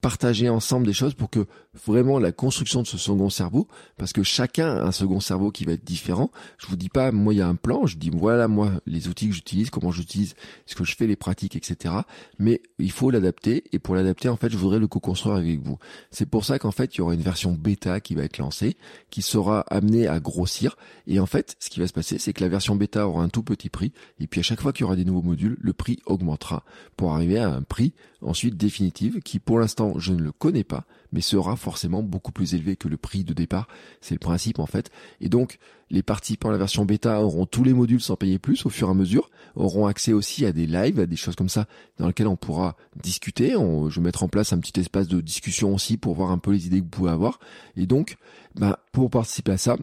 partager 0.07 0.47
ensemble 0.47 0.87
des 0.87 0.93
choses 0.93 1.15
pour 1.15 1.29
que 1.29 1.47
vraiment 1.85 2.17
la 2.17 2.31
construction 2.31 2.81
de 2.81 2.87
ce 2.87 2.97
second 2.97 3.29
cerveau, 3.29 3.67
parce 3.97 4.13
que 4.13 4.23
chacun 4.23 4.77
a 4.77 4.83
un 4.83 4.93
second 4.93 5.19
cerveau 5.19 5.51
qui 5.51 5.65
va 5.65 5.73
être 5.73 5.83
différent. 5.83 6.31
Je 6.57 6.67
vous 6.67 6.77
dis 6.77 6.87
pas, 6.87 7.11
moi 7.11 7.33
il 7.33 7.39
y 7.39 7.41
a 7.41 7.47
un 7.49 7.55
plan, 7.55 7.85
je 7.85 7.97
dis 7.97 8.09
voilà 8.09 8.47
moi 8.47 8.71
les 8.85 9.09
outils 9.09 9.27
que 9.27 9.35
j'utilise, 9.35 9.69
comment 9.69 9.91
j'utilise, 9.91 10.35
ce 10.65 10.75
que 10.75 10.85
je 10.85 10.95
fais, 10.95 11.07
les 11.07 11.17
pratiques, 11.17 11.57
etc. 11.57 11.93
Mais 12.39 12.61
il 12.79 12.89
faut 12.89 13.11
l'adapter 13.11 13.65
et 13.73 13.79
pour 13.79 13.95
l'adapter 13.95 14.29
en 14.29 14.37
fait 14.37 14.49
je 14.49 14.55
voudrais 14.55 14.79
le 14.79 14.87
co-construire 14.87 15.35
avec 15.35 15.59
vous. 15.59 15.77
C'est 16.09 16.25
pour 16.25 16.45
ça 16.45 16.57
qu'en 16.57 16.71
fait 16.71 16.95
il 16.95 16.99
y 16.99 17.01
aura 17.01 17.13
une 17.13 17.21
version 17.21 17.51
bêta 17.51 17.99
qui 17.99 18.15
va 18.15 18.23
être 18.23 18.37
lancée, 18.37 18.77
qui 19.09 19.21
sera 19.21 19.59
amenée 19.69 20.07
à 20.07 20.21
grossir 20.21 20.77
et 21.05 21.19
en 21.19 21.25
fait 21.25 21.57
ce 21.59 21.69
qui 21.69 21.81
va 21.81 21.87
se 21.87 21.91
passer 21.91 22.17
c'est 22.17 22.31
que 22.31 22.41
la 22.41 22.49
version 22.49 22.77
bêta 22.77 23.05
aura 23.09 23.23
un 23.23 23.29
tout 23.29 23.43
petit 23.43 23.69
prix 23.69 23.91
et 24.21 24.27
puis 24.27 24.39
à 24.39 24.43
chaque 24.43 24.61
fois 24.61 24.71
qu'il 24.71 24.83
y 24.83 24.85
aura 24.85 24.95
des 24.95 25.03
nouveaux 25.03 25.21
modules, 25.21 25.57
le 25.59 25.73
prix 25.73 25.99
augmentera 26.05 26.63
pour 26.95 27.13
arriver 27.13 27.39
à 27.39 27.49
un 27.49 27.61
prix 27.61 27.91
ensuite 28.21 28.57
définitive 28.57 29.21
qui 29.21 29.39
pour 29.39 29.59
l'instant 29.59 29.99
je 29.99 30.13
ne 30.13 30.21
le 30.21 30.31
connais 30.31 30.63
pas 30.63 30.85
mais 31.11 31.21
sera 31.21 31.55
forcément 31.55 32.03
beaucoup 32.03 32.31
plus 32.31 32.53
élevé 32.53 32.75
que 32.75 32.87
le 32.87 32.97
prix 32.97 33.23
de 33.23 33.33
départ. 33.33 33.67
C'est 34.01 34.15
le 34.15 34.19
principe 34.19 34.59
en 34.59 34.65
fait. 34.65 34.91
Et 35.21 35.29
donc 35.29 35.59
les 35.89 36.03
participants 36.03 36.49
à 36.49 36.51
la 36.51 36.57
version 36.57 36.85
bêta 36.85 37.21
auront 37.21 37.45
tous 37.45 37.63
les 37.63 37.73
modules 37.73 38.01
sans 38.01 38.15
payer 38.15 38.39
plus 38.39 38.65
au 38.65 38.69
fur 38.69 38.89
et 38.89 38.91
à 38.91 38.93
mesure 38.93 39.29
auront 39.55 39.87
accès 39.87 40.11
aussi 40.13 40.45
à 40.45 40.51
des 40.51 40.67
lives 40.67 40.99
à 40.99 41.05
des 41.05 41.15
choses 41.15 41.35
comme 41.35 41.49
ça 41.49 41.65
dans 41.97 42.07
lesquelles 42.07 42.27
on 42.27 42.35
pourra 42.35 42.75
discuter. 43.01 43.55
On, 43.55 43.89
je 43.89 43.99
vais 43.99 44.05
mettre 44.05 44.23
en 44.23 44.27
place 44.27 44.53
un 44.53 44.59
petit 44.59 44.79
espace 44.79 45.07
de 45.07 45.21
discussion 45.21 45.73
aussi 45.73 45.97
pour 45.97 46.13
voir 46.13 46.31
un 46.31 46.37
peu 46.37 46.51
les 46.51 46.67
idées 46.67 46.79
que 46.79 46.83
vous 46.83 46.89
pouvez 46.89 47.11
avoir. 47.11 47.39
Et 47.75 47.85
donc 47.85 48.17
bah, 48.55 48.79
pour 48.91 49.09
participer 49.09 49.53
à 49.53 49.57
ça 49.57 49.77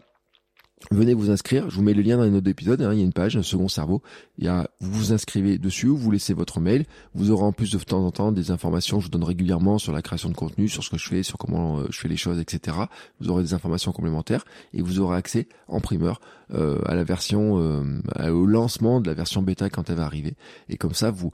Venez 0.91 1.13
vous 1.13 1.31
inscrire, 1.31 1.69
je 1.69 1.77
vous 1.77 1.83
mets 1.83 1.93
le 1.93 2.01
lien 2.01 2.17
dans 2.17 2.25
les 2.25 2.29
notes 2.29 2.43
d'épisode, 2.43 2.81
hein, 2.81 2.91
il 2.93 2.99
y 2.99 3.01
a 3.01 3.05
une 3.05 3.13
page, 3.13 3.37
un 3.37 3.43
second 3.43 3.69
cerveau, 3.69 4.01
il 4.37 4.43
y 4.43 4.49
a, 4.49 4.69
vous 4.81 4.91
vous 4.91 5.13
inscrivez 5.13 5.57
dessus, 5.57 5.87
vous 5.87 6.11
laissez 6.11 6.33
votre 6.33 6.59
mail, 6.59 6.85
vous 7.13 7.31
aurez 7.31 7.43
en 7.43 7.53
plus 7.53 7.71
de 7.71 7.79
temps 7.79 8.05
en 8.05 8.11
temps 8.11 8.33
des 8.33 8.51
informations, 8.51 8.99
je 8.99 9.05
vous 9.05 9.09
donne 9.09 9.23
régulièrement 9.23 9.79
sur 9.79 9.93
la 9.93 10.01
création 10.01 10.29
de 10.29 10.35
contenu, 10.35 10.67
sur 10.67 10.83
ce 10.83 10.89
que 10.89 10.97
je 10.97 11.07
fais, 11.07 11.23
sur 11.23 11.37
comment 11.37 11.79
euh, 11.79 11.87
je 11.89 11.99
fais 11.99 12.09
les 12.09 12.17
choses, 12.17 12.39
etc. 12.39 12.77
Vous 13.21 13.29
aurez 13.29 13.41
des 13.41 13.53
informations 13.53 13.93
complémentaires 13.93 14.43
et 14.73 14.81
vous 14.81 14.99
aurez 14.99 15.15
accès 15.15 15.47
en 15.69 15.79
primeur 15.79 16.19
euh, 16.53 16.79
à 16.85 16.93
la 16.93 17.05
version, 17.05 17.57
euh, 17.57 18.29
au 18.29 18.45
lancement 18.45 18.99
de 18.99 19.07
la 19.07 19.15
version 19.15 19.41
bêta 19.41 19.69
quand 19.69 19.89
elle 19.89 19.95
va 19.95 20.05
arriver. 20.05 20.35
Et 20.67 20.75
comme 20.75 20.93
ça, 20.93 21.09
vous 21.09 21.31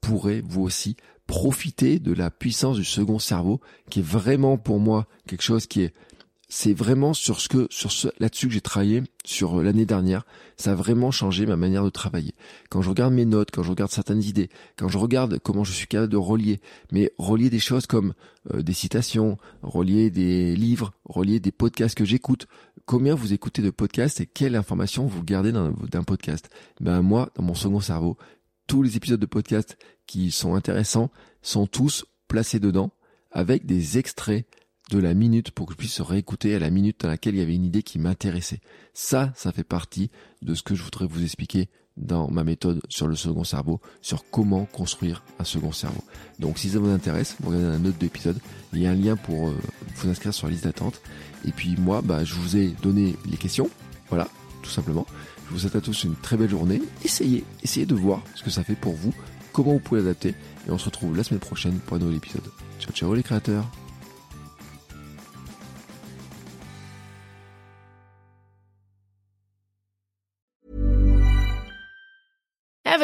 pourrez 0.00 0.42
vous 0.46 0.62
aussi 0.62 0.96
profiter 1.26 1.98
de 1.98 2.12
la 2.12 2.30
puissance 2.30 2.76
du 2.76 2.84
second 2.84 3.18
cerveau, 3.18 3.60
qui 3.90 4.00
est 4.00 4.06
vraiment 4.06 4.58
pour 4.58 4.78
moi 4.78 5.06
quelque 5.26 5.42
chose 5.42 5.66
qui 5.66 5.82
est 5.82 5.94
c'est 6.48 6.74
vraiment 6.74 7.12
sur 7.12 7.40
ce 7.40 7.48
que 7.48 7.66
sur 7.70 7.90
ce 7.90 8.08
là-dessus 8.20 8.46
que 8.46 8.52
j'ai 8.52 8.60
travaillé 8.60 9.02
sur 9.24 9.58
euh, 9.58 9.62
l'année 9.62 9.86
dernière. 9.86 10.24
Ça 10.56 10.72
a 10.72 10.74
vraiment 10.74 11.10
changé 11.10 11.44
ma 11.44 11.56
manière 11.56 11.84
de 11.84 11.90
travailler. 11.90 12.34
Quand 12.70 12.82
je 12.82 12.88
regarde 12.88 13.12
mes 13.12 13.24
notes, 13.24 13.50
quand 13.50 13.62
je 13.62 13.70
regarde 13.70 13.90
certaines 13.90 14.22
idées, 14.22 14.48
quand 14.76 14.88
je 14.88 14.96
regarde 14.96 15.40
comment 15.40 15.64
je 15.64 15.72
suis 15.72 15.88
capable 15.88 16.12
de 16.12 16.16
relier, 16.16 16.60
mais 16.92 17.10
relier 17.18 17.50
des 17.50 17.58
choses 17.58 17.86
comme 17.86 18.14
euh, 18.54 18.62
des 18.62 18.72
citations, 18.72 19.38
relier 19.62 20.10
des 20.10 20.54
livres, 20.54 20.92
relier 21.04 21.40
des 21.40 21.52
podcasts 21.52 21.96
que 21.96 22.04
j'écoute. 22.04 22.46
Combien 22.84 23.16
vous 23.16 23.32
écoutez 23.32 23.62
de 23.62 23.70
podcasts 23.70 24.20
et 24.20 24.26
quelle 24.26 24.54
information 24.54 25.06
vous 25.06 25.24
gardez 25.24 25.50
d'un 25.50 26.04
podcast? 26.04 26.48
Ben 26.80 27.02
moi, 27.02 27.30
dans 27.34 27.42
mon 27.42 27.54
second 27.54 27.80
cerveau, 27.80 28.16
tous 28.68 28.82
les 28.82 28.96
épisodes 28.96 29.18
de 29.18 29.26
podcast 29.26 29.76
qui 30.06 30.30
sont 30.30 30.54
intéressants 30.54 31.10
sont 31.42 31.66
tous 31.66 32.04
placés 32.28 32.60
dedans 32.60 32.92
avec 33.32 33.66
des 33.66 33.98
extraits 33.98 34.46
de 34.90 34.98
la 34.98 35.14
minute 35.14 35.50
pour 35.50 35.66
que 35.66 35.72
je 35.72 35.78
puisse 35.78 36.00
réécouter 36.00 36.54
à 36.54 36.58
la 36.58 36.70
minute 36.70 37.00
dans 37.00 37.08
laquelle 37.08 37.34
il 37.34 37.38
y 37.38 37.42
avait 37.42 37.54
une 37.54 37.64
idée 37.64 37.82
qui 37.82 37.98
m'intéressait. 37.98 38.60
Ça, 38.94 39.32
ça 39.34 39.52
fait 39.52 39.64
partie 39.64 40.10
de 40.42 40.54
ce 40.54 40.62
que 40.62 40.74
je 40.74 40.82
voudrais 40.82 41.06
vous 41.06 41.22
expliquer 41.22 41.68
dans 41.96 42.30
ma 42.30 42.44
méthode 42.44 42.80
sur 42.88 43.08
le 43.08 43.16
second 43.16 43.44
cerveau, 43.44 43.80
sur 44.02 44.28
comment 44.30 44.66
construire 44.66 45.22
un 45.38 45.44
second 45.44 45.72
cerveau. 45.72 46.02
Donc 46.38 46.58
si 46.58 46.68
ça 46.68 46.78
vous 46.78 46.90
intéresse, 46.90 47.36
vous 47.40 47.50
regardez 47.50 47.76
un 47.76 47.84
autre 47.86 48.04
épisode, 48.04 48.38
il 48.72 48.80
y 48.80 48.86
a 48.86 48.90
un 48.90 48.94
lien 48.94 49.16
pour 49.16 49.48
euh, 49.48 49.54
vous 49.96 50.08
inscrire 50.08 50.34
sur 50.34 50.46
la 50.46 50.52
liste 50.52 50.64
d'attente. 50.64 51.00
Et 51.46 51.52
puis 51.52 51.76
moi, 51.78 52.02
bah, 52.02 52.24
je 52.24 52.34
vous 52.34 52.56
ai 52.56 52.68
donné 52.82 53.16
les 53.28 53.36
questions, 53.38 53.70
voilà, 54.10 54.28
tout 54.62 54.70
simplement. 54.70 55.06
Je 55.48 55.54
vous 55.54 55.60
souhaite 55.60 55.76
à 55.76 55.80
tous 55.80 56.04
une 56.04 56.16
très 56.16 56.36
belle 56.36 56.50
journée. 56.50 56.82
Essayez, 57.04 57.44
essayez 57.62 57.86
de 57.86 57.94
voir 57.94 58.22
ce 58.34 58.42
que 58.42 58.50
ça 58.50 58.62
fait 58.62 58.74
pour 58.74 58.94
vous, 58.94 59.14
comment 59.52 59.72
vous 59.72 59.80
pouvez 59.80 60.00
l'adapter. 60.00 60.34
Et 60.68 60.70
on 60.70 60.78
se 60.78 60.86
retrouve 60.86 61.16
la 61.16 61.24
semaine 61.24 61.40
prochaine 61.40 61.78
pour 61.78 61.96
un 61.96 62.00
nouvel 62.00 62.16
épisode. 62.16 62.44
Ciao 62.78 62.92
ciao 62.92 63.14
les 63.14 63.22
créateurs 63.22 63.66